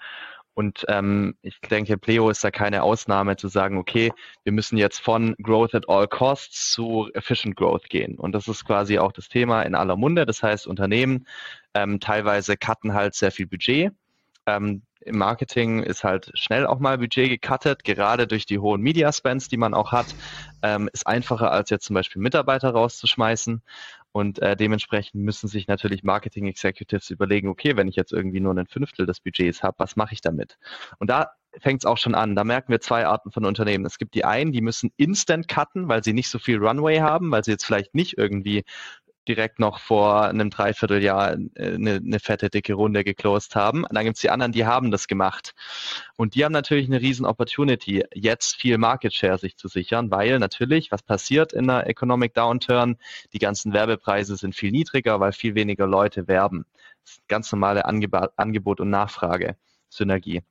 [0.57, 4.11] Und ähm, ich denke, Pleo ist da keine Ausnahme zu sagen, okay,
[4.43, 8.19] wir müssen jetzt von Growth at all costs zu Efficient Growth gehen.
[8.19, 10.25] Und das ist quasi auch das Thema in aller Munde.
[10.25, 11.27] Das heißt, Unternehmen
[11.75, 13.93] ähm, teilweise cutten halt sehr viel Budget.
[14.47, 19.13] Ähm, Im Marketing ist halt schnell auch mal Budget gecuttet, gerade durch die hohen Media
[19.13, 20.07] Spends, die man auch hat.
[20.63, 23.61] Ähm, ist einfacher als jetzt zum Beispiel Mitarbeiter rauszuschmeißen.
[24.17, 28.55] Und äh, dementsprechend müssen sich natürlich Marketing Executives überlegen, okay, wenn ich jetzt irgendwie nur
[28.55, 30.57] ein Fünftel des Budgets habe, was mache ich damit?
[30.99, 32.35] Und da fängt es auch schon an.
[32.35, 33.85] Da merken wir zwei Arten von Unternehmen.
[33.85, 37.31] Es gibt die einen, die müssen instant cutten, weil sie nicht so viel Runway haben,
[37.31, 38.65] weil sie jetzt vielleicht nicht irgendwie
[39.29, 43.85] direkt noch vor einem Dreivierteljahr eine, äh, eine fette, dicke Runde geclosed haben.
[43.85, 45.55] Und dann gibt's die anderen, die haben das gemacht.
[46.17, 50.39] Und die haben natürlich eine riesen Opportunity, jetzt viel Market Share sich zu sichern, weil
[50.39, 52.97] natürlich, was passiert in einer Economic Downturn?
[53.33, 56.65] Die ganzen Werbepreise sind viel niedriger, weil viel weniger Leute werben.
[57.29, 59.57] Ganz normale Angebot und Nachfrage.
[59.89, 60.43] Synergie.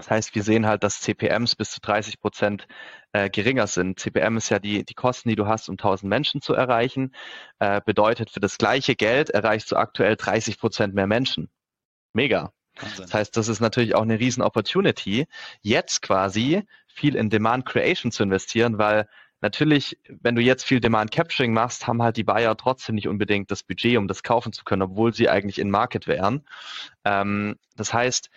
[0.00, 2.66] Das heißt, wir sehen halt, dass CPMs bis zu 30 Prozent
[3.12, 4.00] äh, geringer sind.
[4.00, 7.14] CPM ist ja die, die Kosten, die du hast, um 1000 Menschen zu erreichen.
[7.58, 11.50] Äh, bedeutet, für das gleiche Geld erreichst du aktuell 30 Prozent mehr Menschen.
[12.14, 12.52] Mega.
[12.80, 13.02] Wahnsinn.
[13.02, 15.26] Das heißt, das ist natürlich auch eine riesen Opportunity,
[15.60, 19.06] jetzt quasi viel in Demand Creation zu investieren, weil
[19.42, 23.50] natürlich, wenn du jetzt viel Demand Capturing machst, haben halt die Buyer trotzdem nicht unbedingt
[23.50, 26.46] das Budget, um das kaufen zu können, obwohl sie eigentlich in Market wären.
[27.04, 28.30] Ähm, das heißt,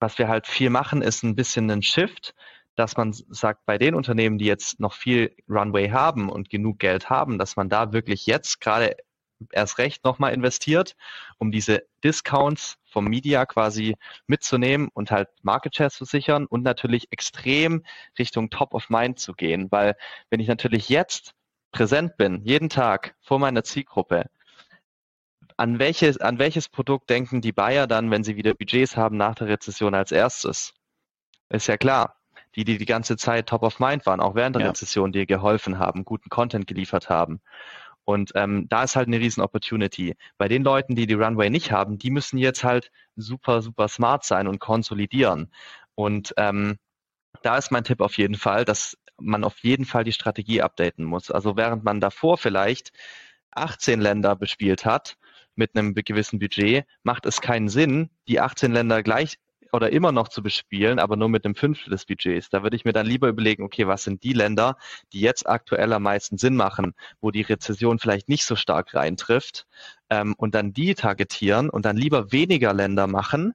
[0.00, 2.34] was wir halt viel machen, ist ein bisschen ein Shift,
[2.74, 7.08] dass man sagt, bei den Unternehmen, die jetzt noch viel Runway haben und genug Geld
[7.08, 8.96] haben, dass man da wirklich jetzt gerade
[9.52, 10.96] erst recht nochmal investiert,
[11.38, 17.12] um diese Discounts vom Media quasi mitzunehmen und halt Market Share zu sichern und natürlich
[17.12, 17.84] extrem
[18.18, 19.96] Richtung Top of Mind zu gehen, weil
[20.30, 21.34] wenn ich natürlich jetzt
[21.72, 24.30] präsent bin, jeden Tag vor meiner Zielgruppe,
[25.56, 29.34] an welches, an welches Produkt denken die Buyer dann, wenn sie wieder Budgets haben nach
[29.34, 30.74] der Rezession als erstes?
[31.48, 32.16] Ist ja klar.
[32.54, 34.68] Die, die die ganze Zeit top of mind waren, auch während der ja.
[34.68, 37.40] Rezession, die geholfen haben, guten Content geliefert haben.
[38.04, 40.14] Und ähm, da ist halt eine riesen Opportunity.
[40.38, 44.24] Bei den Leuten, die die Runway nicht haben, die müssen jetzt halt super, super smart
[44.24, 45.52] sein und konsolidieren.
[45.94, 46.78] Und ähm,
[47.42, 51.04] da ist mein Tipp auf jeden Fall, dass man auf jeden Fall die Strategie updaten
[51.04, 51.30] muss.
[51.30, 52.92] Also während man davor vielleicht
[53.50, 55.16] 18 Länder bespielt hat,
[55.56, 59.38] mit einem gewissen Budget, macht es keinen Sinn, die 18 Länder gleich
[59.72, 62.48] oder immer noch zu bespielen, aber nur mit einem Fünftel des Budgets.
[62.48, 64.76] Da würde ich mir dann lieber überlegen, okay, was sind die Länder,
[65.12, 69.66] die jetzt aktuell am meisten Sinn machen, wo die Rezession vielleicht nicht so stark reintrifft
[70.08, 73.54] ähm, und dann die targetieren und dann lieber weniger Länder machen,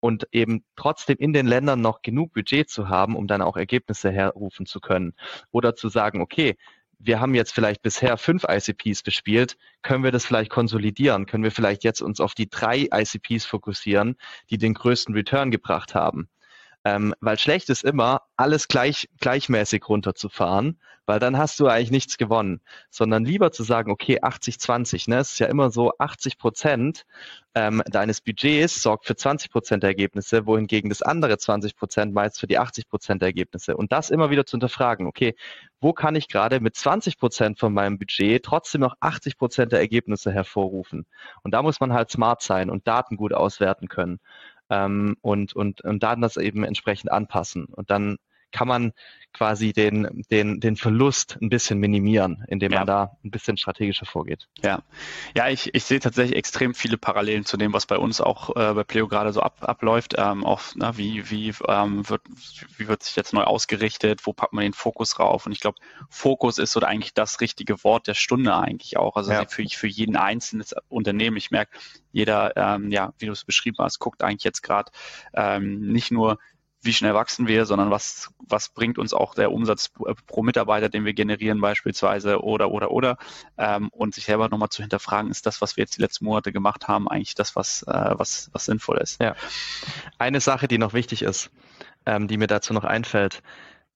[0.00, 4.10] und eben trotzdem in den Ländern noch genug Budget zu haben, um dann auch Ergebnisse
[4.10, 5.12] herrufen zu können.
[5.50, 6.56] Oder zu sagen, okay,
[7.02, 11.24] wir haben jetzt vielleicht bisher fünf ICPs bespielt, können wir das vielleicht konsolidieren?
[11.26, 14.16] Können wir vielleicht jetzt uns auf die drei ICPs fokussieren,
[14.50, 16.28] die den größten Return gebracht haben?
[16.84, 22.18] Ähm, weil schlecht ist immer, alles gleich, gleichmäßig runterzufahren, weil dann hast du eigentlich nichts
[22.18, 27.04] gewonnen, sondern lieber zu sagen, okay, 80-20, ne, es ist ja immer so, 80 Prozent
[27.54, 32.46] ähm, deines Budgets sorgt für 20 Prozent Ergebnisse, wohingegen das andere 20 Prozent meist für
[32.46, 33.76] die 80 Prozent Ergebnisse.
[33.76, 35.34] Und das immer wieder zu hinterfragen, okay,
[35.80, 39.80] wo kann ich gerade mit 20 Prozent von meinem Budget trotzdem noch 80 Prozent der
[39.80, 41.06] Ergebnisse hervorrufen?
[41.42, 44.20] Und da muss man halt smart sein und Daten gut auswerten können
[44.70, 47.66] ähm, und, und, und dann das eben entsprechend anpassen.
[47.66, 48.16] Und dann
[48.52, 48.92] kann man
[49.32, 54.48] quasi den, den, den Verlust ein bisschen minimieren, indem man da ein bisschen strategischer vorgeht.
[54.62, 54.82] Ja,
[55.36, 58.74] ja ich, ich sehe tatsächlich extrem viele Parallelen zu dem, was bei uns auch äh,
[58.74, 60.14] bei Pleo gerade so ab, abläuft.
[60.18, 62.22] Ähm, auch na, wie, wie, ähm, wird,
[62.76, 65.46] wie wird sich jetzt neu ausgerichtet, wo packt man den Fokus rauf?
[65.46, 69.16] Und ich glaube, Fokus ist so eigentlich das richtige Wort der Stunde eigentlich auch.
[69.16, 69.46] Also ja.
[69.46, 71.36] für, für jeden einzelnen Unternehmen.
[71.36, 71.78] Ich merke,
[72.10, 74.90] jeder, ähm, ja, wie du es beschrieben hast, guckt eigentlich jetzt gerade
[75.34, 76.38] ähm, nicht nur
[76.82, 79.90] wie schnell wachsen wir, sondern was, was bringt uns auch der Umsatz
[80.26, 83.18] pro Mitarbeiter, den wir generieren beispielsweise oder, oder, oder.
[83.58, 86.52] Ähm, und sich selber nochmal zu hinterfragen, ist das, was wir jetzt die letzten Monate
[86.52, 89.20] gemacht haben, eigentlich das, was, äh, was, was sinnvoll ist.
[89.20, 89.34] Ja.
[90.18, 91.50] Eine Sache, die noch wichtig ist,
[92.06, 93.42] ähm, die mir dazu noch einfällt.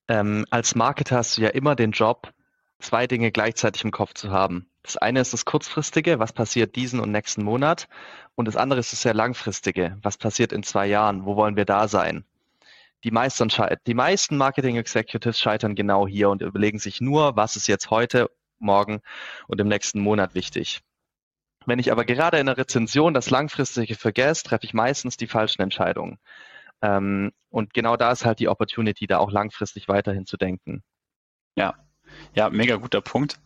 [0.07, 2.31] Ähm, als Marketer hast du ja immer den Job,
[2.79, 4.67] zwei Dinge gleichzeitig im Kopf zu haben.
[4.83, 7.87] Das eine ist das kurzfristige, was passiert diesen und nächsten Monat.
[8.35, 11.65] Und das andere ist das sehr langfristige, was passiert in zwei Jahren, wo wollen wir
[11.65, 12.25] da sein?
[13.05, 13.49] Die meisten,
[13.85, 18.31] die meisten Marketing Executives scheitern genau hier und überlegen sich nur, was ist jetzt heute,
[18.57, 19.01] morgen
[19.47, 20.81] und im nächsten Monat wichtig.
[21.67, 25.61] Wenn ich aber gerade in der Rezension das Langfristige vergesse, treffe ich meistens die falschen
[25.61, 26.17] Entscheidungen.
[26.81, 30.83] Ähm, und genau da ist halt die Opportunity, da auch langfristig weiterhin zu denken.
[31.55, 31.75] Ja,
[32.33, 33.39] ja, mega guter Punkt.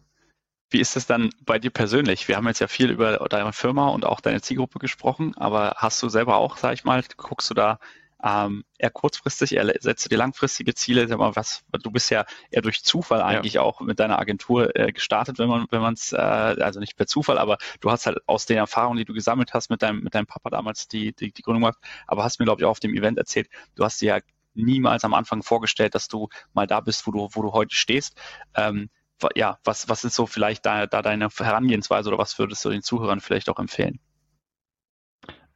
[0.69, 2.30] Wie ist es dann bei dir persönlich?
[2.30, 6.02] Wir haben jetzt ja viel über deine Firma und auch deine Zielgruppe gesprochen, aber hast
[6.02, 7.80] du selber auch, sag ich mal, guckst du da
[8.24, 11.08] ähm, eher kurzfristig, eher setzt dir langfristige Ziele.
[11.08, 13.62] Sag mal, was, du bist ja eher durch Zufall eigentlich ja.
[13.62, 17.08] auch mit deiner Agentur äh, gestartet, wenn man, wenn man es, äh, also nicht per
[17.08, 20.16] Zufall, aber du hast halt aus den Erfahrungen, die du gesammelt hast mit deinem, mit
[20.16, 21.78] deinem Papa damals die, die, die Gründung gemacht,
[22.08, 24.20] aber hast mir, glaube ich, auch auf dem Event erzählt, du hast dir ja
[24.54, 28.20] niemals am Anfang vorgestellt, dass du mal da bist, wo du, wo du heute stehst.
[28.56, 28.90] Ähm,
[29.36, 32.82] ja, was, was ist so vielleicht da, da deine Herangehensweise oder was würdest du den
[32.82, 34.00] Zuhörern vielleicht auch empfehlen?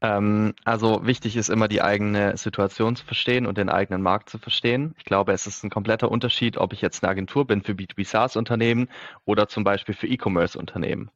[0.04, 4.38] Ähm, also wichtig ist immer die eigene Situation zu verstehen und den eigenen Markt zu
[4.38, 4.94] verstehen.
[4.98, 8.06] Ich glaube, es ist ein kompletter Unterschied, ob ich jetzt eine Agentur bin für B2B
[8.06, 8.90] SaaS-Unternehmen
[9.26, 11.10] oder zum Beispiel für E-Commerce-Unternehmen.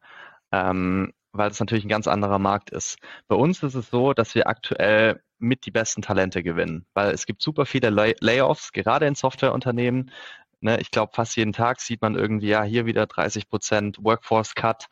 [0.54, 2.98] Ähm, weil es natürlich ein ganz anderer Markt ist.
[3.28, 7.26] Bei uns ist es so, dass wir aktuell mit die besten Talente gewinnen, weil es
[7.26, 10.12] gibt super viele Lay Layoffs, gerade in Softwareunternehmen.
[10.62, 14.56] Ne, ich glaube, fast jeden Tag sieht man irgendwie, ja, hier wieder 30 Prozent Workforce
[14.56, 14.88] Cut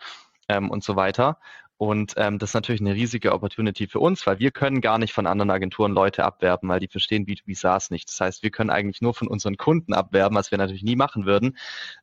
[0.49, 1.39] ähm, und so weiter.
[1.77, 5.13] Und ähm, das ist natürlich eine riesige Opportunity für uns, weil wir können gar nicht
[5.13, 8.07] von anderen Agenturen Leute abwerben, weil die verstehen B2B SaaS nicht.
[8.09, 11.25] Das heißt, wir können eigentlich nur von unseren Kunden abwerben, was wir natürlich nie machen
[11.25, 11.57] würden.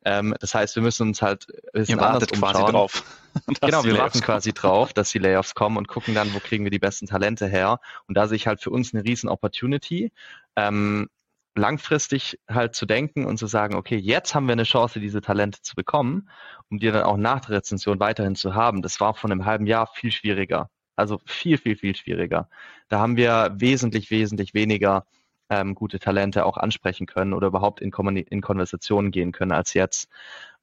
[0.04, 2.52] Ähm, das heißt, wir müssen uns halt ein bisschen Ihr anders umschauen.
[2.52, 3.04] quasi drauf.
[3.62, 6.70] genau, wir warten quasi drauf, dass die Layoffs kommen und gucken dann, wo kriegen wir
[6.70, 7.80] die besten Talente her.
[8.06, 10.12] Und da sehe ich halt für uns eine riesen Opportunity.
[10.54, 11.08] Ähm,
[11.54, 15.60] langfristig halt zu denken und zu sagen, okay, jetzt haben wir eine Chance, diese Talente
[15.62, 16.28] zu bekommen,
[16.70, 18.82] um die dann auch nach der Rezension weiterhin zu haben.
[18.82, 20.70] Das war von einem halben Jahr viel schwieriger.
[20.96, 22.48] Also viel, viel, viel schwieriger.
[22.88, 25.06] Da haben wir wesentlich, wesentlich weniger
[25.50, 30.08] ähm, gute Talente auch ansprechen können oder überhaupt in, in Konversationen gehen können als jetzt.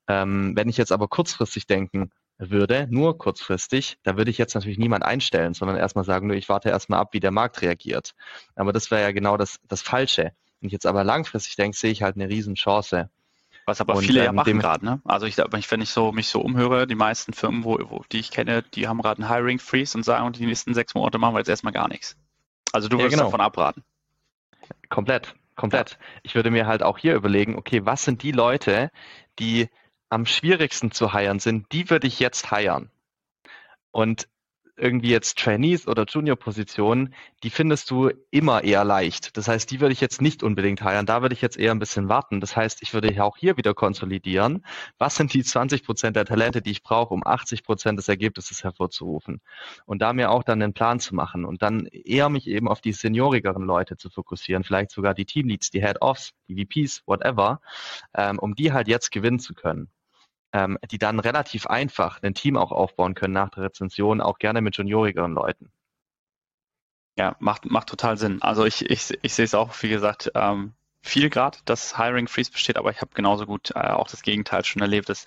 [0.08, 4.80] Ähm, wenn ich jetzt aber kurzfristig denken würde, nur kurzfristig, da würde ich jetzt natürlich
[4.80, 8.16] niemand einstellen, sondern erstmal sagen, nur ich warte erstmal ab, wie der Markt reagiert.
[8.56, 10.32] Aber das wäre ja genau das, das Falsche.
[10.60, 13.10] Wenn ich jetzt aber langfristig denke, sehe ich halt eine Riesenchance.
[13.66, 15.02] Was aber und, viele ja ähm, machen gerade, ne?
[15.06, 18.32] Also ich, wenn ich so mich so umhöre, die meisten Firmen, wo, wo die ich
[18.32, 21.40] kenne, die haben gerade einen Hiring Freeze und sagen, die nächsten sechs Monate machen wir
[21.40, 22.18] jetzt erstmal gar nichts.
[22.72, 23.28] Also du würdest ja, genau.
[23.30, 23.84] davon abraten.
[24.90, 25.92] Komplett, komplett.
[25.92, 25.98] Ja.
[26.24, 28.92] Ich würde mir halt auch hier überlegen, okay, was sind die Leute,
[29.38, 29.70] die
[30.10, 32.90] am schwierigsten zu heiren sind, die würde ich jetzt heiren.
[33.92, 34.28] Und
[34.80, 37.14] irgendwie jetzt Trainees oder Junior-Positionen,
[37.44, 39.38] die findest du immer eher leicht.
[39.38, 41.06] Das heißt, die würde ich jetzt nicht unbedingt heiern.
[41.06, 42.42] Da würde ich jetzt eher ein bisschen warten.
[42.42, 44.66] Das heißt, ich würde auch hier wieder konsolidieren.
[44.98, 48.64] Was sind die 20 Prozent der Talente, die ich brauche, um 80 Prozent des Ergebnisses
[48.64, 49.42] hervorzurufen?
[49.86, 52.82] Und da mir auch dann einen Plan zu machen und dann eher mich eben auf
[52.82, 57.62] die seniorigeren Leute zu fokussieren, vielleicht sogar die Teamleads, die Head-Offs, die VPs, whatever,
[58.14, 59.90] ähm, um die halt jetzt gewinnen zu können
[60.54, 64.62] ähm, die dann relativ einfach ein Team auch aufbauen können nach der Rezension, auch gerne
[64.62, 65.72] mit juniorigeren Leuten.
[67.18, 68.42] Ja, macht, macht total Sinn.
[68.42, 72.52] Also ich, ich, ich sehe es auch, wie gesagt, ähm, viel gerade, dass Hiring Freeze
[72.52, 75.26] besteht, aber ich habe genauso gut äh, auch das Gegenteil schon erlebt, dass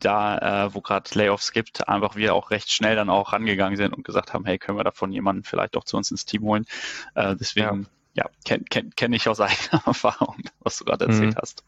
[0.00, 3.94] da, äh, wo gerade Layoffs gibt, einfach wir auch recht schnell dann auch rangegangen sind
[3.94, 6.66] und gesagt haben, hey, können wir davon jemanden vielleicht auch zu uns ins Team holen?
[7.14, 11.34] Äh, deswegen, ja, ja kenne kenn, kenn ich aus eigener Erfahrung, was du gerade erzählt
[11.34, 11.38] mhm.
[11.40, 11.64] hast.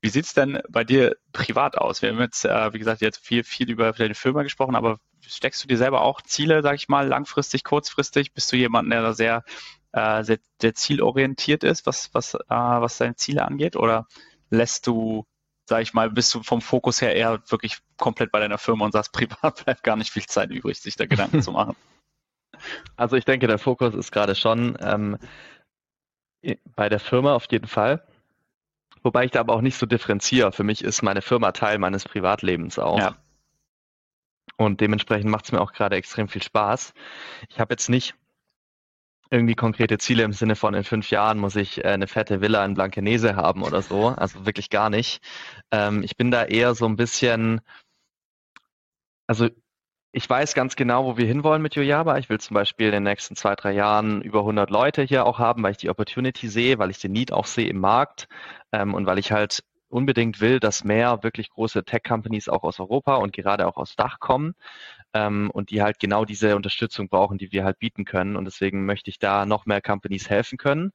[0.00, 2.02] Wie sieht's denn bei dir privat aus?
[2.02, 5.62] Wir haben jetzt, äh, wie gesagt, jetzt viel, viel über deine Firma gesprochen, aber steckst
[5.62, 8.32] du dir selber auch Ziele, sag ich mal, langfristig, kurzfristig?
[8.32, 9.44] Bist du jemand, der da sehr,
[9.92, 13.74] äh, sehr, sehr zielorientiert ist, was, was, äh, was deine Ziele angeht?
[13.76, 14.06] Oder
[14.50, 15.26] lässt du,
[15.68, 18.92] sag ich mal, bist du vom Fokus her eher wirklich komplett bei deiner Firma und
[18.92, 21.76] sagst, privat bleibt gar nicht viel Zeit übrig, sich da Gedanken zu machen?
[22.96, 25.18] Also ich denke, der Fokus ist gerade schon ähm,
[26.74, 28.06] bei der Firma auf jeden Fall.
[29.08, 30.52] Wobei ich da aber auch nicht so differenziere.
[30.52, 32.98] Für mich ist meine Firma Teil meines Privatlebens auch.
[32.98, 33.16] Ja.
[34.58, 36.92] Und dementsprechend macht es mir auch gerade extrem viel Spaß.
[37.48, 38.16] Ich habe jetzt nicht
[39.30, 42.62] irgendwie konkrete Ziele im Sinne von in fünf Jahren muss ich äh, eine fette Villa
[42.66, 44.08] in Blankenese haben oder so.
[44.08, 45.22] Also wirklich gar nicht.
[45.70, 47.62] Ähm, ich bin da eher so ein bisschen,
[49.26, 49.48] also
[50.12, 52.18] ich weiß ganz genau, wo wir hinwollen mit Yojaba.
[52.18, 55.38] Ich will zum Beispiel in den nächsten zwei, drei Jahren über 100 Leute hier auch
[55.38, 58.28] haben, weil ich die Opportunity sehe, weil ich den Need auch sehe im Markt
[58.72, 63.16] ähm, und weil ich halt unbedingt will, dass mehr wirklich große Tech-Companies auch aus Europa
[63.16, 64.54] und gerade auch aus Dach kommen
[65.14, 68.36] ähm, und die halt genau diese Unterstützung brauchen, die wir halt bieten können.
[68.36, 70.92] Und deswegen möchte ich da noch mehr Companies helfen können.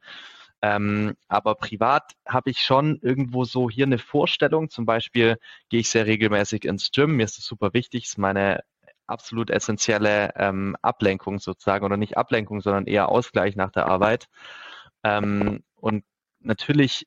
[0.62, 4.69] Ähm, aber privat habe ich schon irgendwo so hier eine Vorstellung.
[4.69, 5.38] Zum Beispiel
[5.69, 7.17] gehe ich sehr regelmäßig ins Gym.
[7.17, 8.06] Mir ist das super wichtig.
[8.06, 8.63] Ist meine
[9.08, 14.28] absolut essentielle ähm, Ablenkung sozusagen oder nicht Ablenkung, sondern eher Ausgleich nach der Arbeit.
[15.04, 16.04] Ähm, und
[16.39, 17.06] natürlich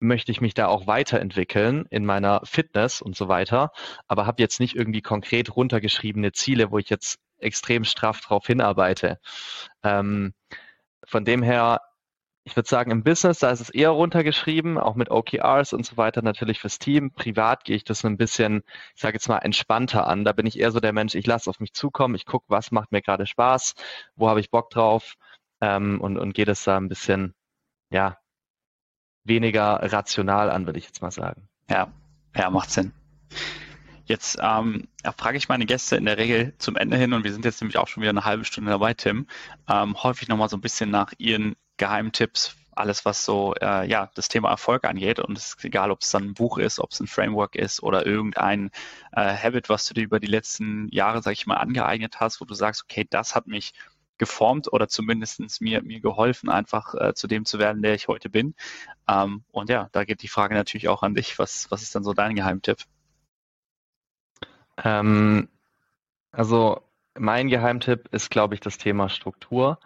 [0.00, 3.70] möchte ich mich da auch weiterentwickeln in meiner Fitness und so weiter,
[4.08, 9.18] aber habe jetzt nicht irgendwie konkret runtergeschriebene Ziele, wo ich jetzt extrem straff drauf hinarbeite.
[9.82, 10.34] Ähm,
[11.04, 11.80] von dem her,
[12.50, 15.96] ich würde sagen, im Business, da ist es eher runtergeschrieben, auch mit OKRs und so
[15.96, 17.12] weiter, natürlich fürs Team.
[17.12, 18.62] Privat gehe ich das ein bisschen,
[18.94, 20.24] ich sage jetzt mal, entspannter an.
[20.24, 22.72] Da bin ich eher so der Mensch, ich lasse auf mich zukommen, ich gucke, was
[22.72, 23.74] macht mir gerade Spaß,
[24.16, 25.14] wo habe ich Bock drauf
[25.60, 27.34] ähm, und, und gehe das da ein bisschen,
[27.90, 28.18] ja,
[29.24, 31.48] weniger rational an, würde ich jetzt mal sagen.
[31.68, 31.92] Ja,
[32.34, 32.92] ja, macht Sinn.
[34.06, 37.44] Jetzt ähm, frage ich meine Gäste in der Regel zum Ende hin, und wir sind
[37.44, 39.28] jetzt nämlich auch schon wieder eine halbe Stunde dabei, Tim,
[39.68, 44.28] ähm, häufig nochmal so ein bisschen nach Ihren Geheimtipps, alles was so äh, ja das
[44.28, 45.18] Thema Erfolg angeht.
[45.18, 47.82] Und es ist egal, ob es dann ein Buch ist, ob es ein Framework ist
[47.82, 48.70] oder irgendein
[49.12, 52.44] äh, Habit, was du dir über die letzten Jahre, sag ich mal, angeeignet hast, wo
[52.44, 53.72] du sagst, okay, das hat mich
[54.18, 58.28] geformt oder zumindest mir, mir geholfen, einfach äh, zu dem zu werden, der ich heute
[58.28, 58.54] bin.
[59.08, 61.38] Ähm, und ja, da geht die Frage natürlich auch an dich.
[61.38, 62.84] Was, was ist dann so dein Geheimtipp?
[64.84, 65.48] Ähm,
[66.32, 66.82] also
[67.18, 69.78] mein Geheimtipp ist, glaube ich, das Thema Struktur,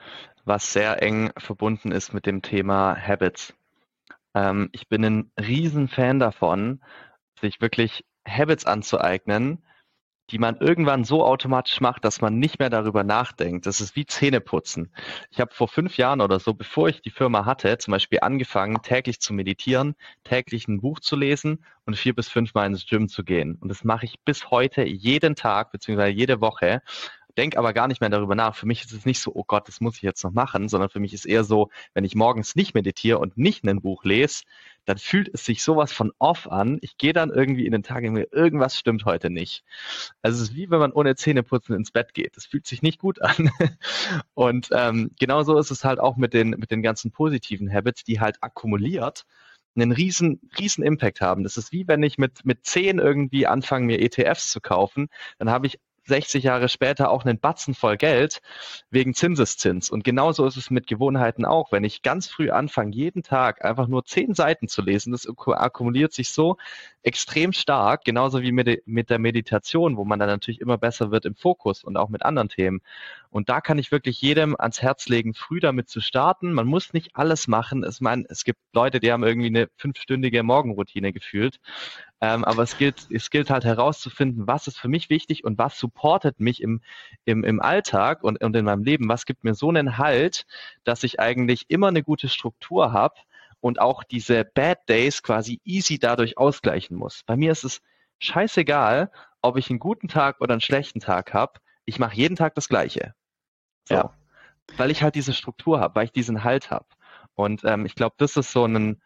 [0.44, 3.54] was sehr eng verbunden ist mit dem Thema Habits.
[4.35, 6.83] Ähm, ich bin ein Riesenfan davon,
[7.40, 9.62] sich wirklich Habits anzueignen,
[10.30, 13.66] die man irgendwann so automatisch macht, dass man nicht mehr darüber nachdenkt.
[13.66, 14.90] Das ist wie Zähneputzen.
[15.30, 18.80] Ich habe vor fünf Jahren oder so, bevor ich die Firma hatte, zum Beispiel angefangen,
[18.83, 23.09] täglich zu meditieren, täglich ein Buch zu lesen und vier bis fünf Mal ins Gym
[23.09, 23.57] zu gehen.
[23.61, 26.80] Und das mache ich bis heute jeden Tag beziehungsweise jede Woche
[27.35, 28.55] denke aber gar nicht mehr darüber nach.
[28.55, 30.90] Für mich ist es nicht so, oh Gott, das muss ich jetzt noch machen, sondern
[30.90, 34.44] für mich ist eher so, wenn ich morgens nicht meditiere und nicht ein Buch lese,
[34.85, 36.79] dann fühlt es sich sowas von off an.
[36.83, 39.64] Ich gehe dann irgendwie in den Tag und irgendwas stimmt heute nicht.
[40.23, 42.37] Also es ist wie wenn man ohne Zähneputzen ins Bett geht.
[42.37, 43.51] Das fühlt sich nicht gut an.
[44.35, 48.20] Und ähm, genauso ist es halt auch mit den, mit den ganzen positiven Habits, die
[48.20, 49.25] halt akkumuliert
[49.77, 51.42] einen riesen, riesen Impact haben.
[51.42, 55.51] Das ist wie wenn ich mit, mit zehn irgendwie anfange, mir ETFs zu kaufen, dann
[55.51, 58.43] habe ich 60 Jahre später auch einen Batzen voll Geld
[58.90, 59.90] wegen Zinseszins.
[59.90, 61.73] Und genauso ist es mit Gewohnheiten auch.
[61.73, 66.12] Wenn ich ganz früh anfange, jeden Tag einfach nur zehn Seiten zu lesen, das akkumuliert
[66.12, 66.57] sich so
[67.03, 71.27] extrem stark, genauso wie mit, mit der Meditation, wo man dann natürlich immer besser wird
[71.27, 72.81] im Fokus und auch mit anderen Themen.
[73.31, 76.53] Und da kann ich wirklich jedem ans Herz legen, früh damit zu starten.
[76.53, 77.85] Man muss nicht alles machen.
[77.88, 81.59] Ich meine, es gibt Leute, die haben irgendwie eine fünfstündige Morgenroutine gefühlt.
[82.24, 85.78] Ähm, aber es gilt, es gilt halt herauszufinden, was ist für mich wichtig und was
[85.78, 86.80] supportet mich im,
[87.26, 89.10] im, im Alltag und, und in meinem Leben.
[89.10, 90.46] Was gibt mir so einen Halt,
[90.84, 93.16] dass ich eigentlich immer eine gute Struktur habe
[93.60, 97.24] und auch diese Bad Days quasi easy dadurch ausgleichen muss.
[97.26, 97.82] Bei mir ist es
[98.20, 99.10] scheißegal,
[99.42, 101.60] ob ich einen guten Tag oder einen schlechten Tag habe.
[101.84, 103.14] Ich mache jeden Tag das Gleiche.
[103.87, 103.96] So.
[103.96, 104.14] Ja.
[104.78, 106.87] Weil ich halt diese Struktur habe, weil ich diesen Halt habe.
[107.34, 109.02] Und ähm, ich glaube, das ist so ein,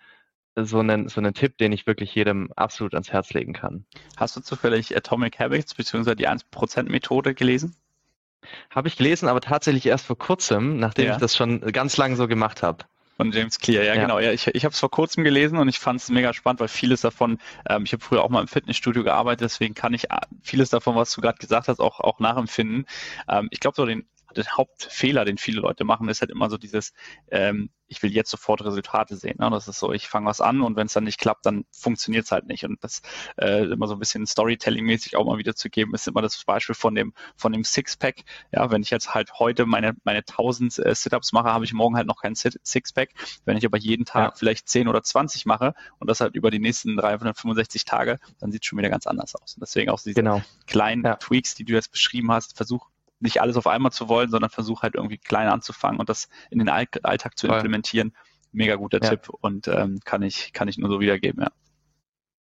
[0.65, 3.85] so einen, so einen Tipp, den ich wirklich jedem absolut ans Herz legen kann.
[4.17, 6.15] Hast du zufällig Atomic Habits bzw.
[6.15, 7.77] die 1%-Methode gelesen?
[8.71, 11.15] Habe ich gelesen, aber tatsächlich erst vor kurzem, nachdem ja.
[11.15, 12.85] ich das schon ganz lange so gemacht habe.
[13.17, 14.01] Von James Clear, ja, ja.
[14.01, 14.21] genau.
[14.21, 16.69] Ja, ich ich habe es vor kurzem gelesen und ich fand es mega spannend, weil
[16.69, 20.21] vieles davon, ähm, ich habe früher auch mal im Fitnessstudio gearbeitet, deswegen kann ich äh,
[20.41, 22.87] vieles davon, was du gerade gesagt hast, auch, auch nachempfinden.
[23.29, 26.59] Ähm, ich glaube, so den der Hauptfehler, den viele Leute machen, ist halt immer so
[26.59, 26.93] dieses,
[27.31, 29.37] ähm, ich will jetzt sofort Resultate sehen.
[29.39, 29.49] Ne?
[29.51, 32.27] Das ist so, ich fange was an und wenn es dann nicht klappt, dann funktioniert
[32.27, 32.65] es halt nicht.
[32.65, 33.03] Und das
[33.37, 36.75] äh, immer so ein bisschen Storytelling-mäßig auch mal wieder zu geben, ist immer das Beispiel
[36.75, 38.25] von dem, von dem Sixpack.
[38.53, 41.97] Ja, wenn ich jetzt halt heute meine, meine 1000 äh, Sit-Ups mache, habe ich morgen
[41.97, 43.11] halt noch kein Sixpack.
[43.45, 44.37] Wenn ich aber jeden Tag ja.
[44.37, 48.63] vielleicht 10 oder 20 mache und das halt über die nächsten 365 Tage, dann sieht
[48.63, 49.55] es schon wieder ganz anders aus.
[49.55, 50.43] Und deswegen auch diese genau.
[50.67, 51.17] kleinen ja.
[51.17, 52.87] Tweaks, die du jetzt beschrieben hast, versuch
[53.21, 56.59] nicht alles auf einmal zu wollen, sondern versuch halt irgendwie klein anzufangen und das in
[56.59, 58.15] den Alltag zu implementieren.
[58.53, 59.11] mega guter ja.
[59.11, 61.51] Tipp und ähm, kann ich, kann ich nur so wiedergeben, ja.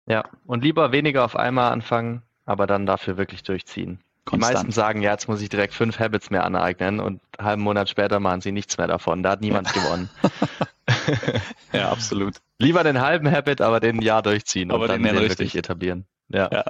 [0.09, 4.01] Ja, und lieber weniger auf einmal anfangen, aber dann dafür wirklich durchziehen.
[4.25, 4.53] Konstant.
[4.53, 7.63] Die meisten sagen, ja, jetzt muss ich direkt fünf Habits mehr aneignen und einen halben
[7.63, 9.23] Monat später machen sie nichts mehr davon.
[9.23, 10.11] Da hat niemand gewonnen.
[11.73, 12.37] ja, absolut.
[12.59, 16.07] Lieber den halben Habit, aber den Jahr durchziehen aber und dann den, den wirklich etablieren.
[16.29, 16.49] Ja.
[16.53, 16.65] ja.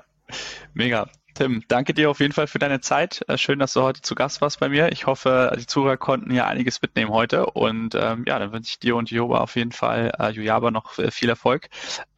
[0.75, 1.09] Mega.
[1.37, 3.23] Tim, danke dir auf jeden Fall für deine Zeit.
[3.29, 4.91] Äh, schön, dass du heute zu Gast warst bei mir.
[4.91, 7.45] Ich hoffe, die Zuhörer konnten hier einiges mitnehmen heute.
[7.45, 10.99] Und ähm, ja, dann wünsche ich dir und Joba auf jeden Fall, äh, Jujaba, noch
[10.99, 11.69] äh, viel Erfolg.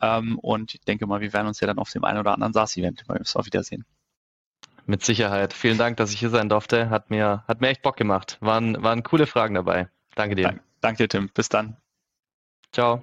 [0.00, 2.52] Ähm, und ich denke mal, wir werden uns ja dann auf dem einen oder anderen
[2.52, 3.84] SaaS-Event auf Wiedersehen.
[4.86, 5.52] Mit Sicherheit.
[5.52, 6.88] Vielen Dank, dass ich hier sein durfte.
[6.88, 8.38] Hat mir, hat mir echt Bock gemacht.
[8.40, 9.88] Waren, waren coole Fragen dabei.
[10.14, 10.44] Danke dir.
[10.44, 11.28] Dank, danke dir, Tim.
[11.34, 11.76] Bis dann.
[12.72, 13.02] Ciao.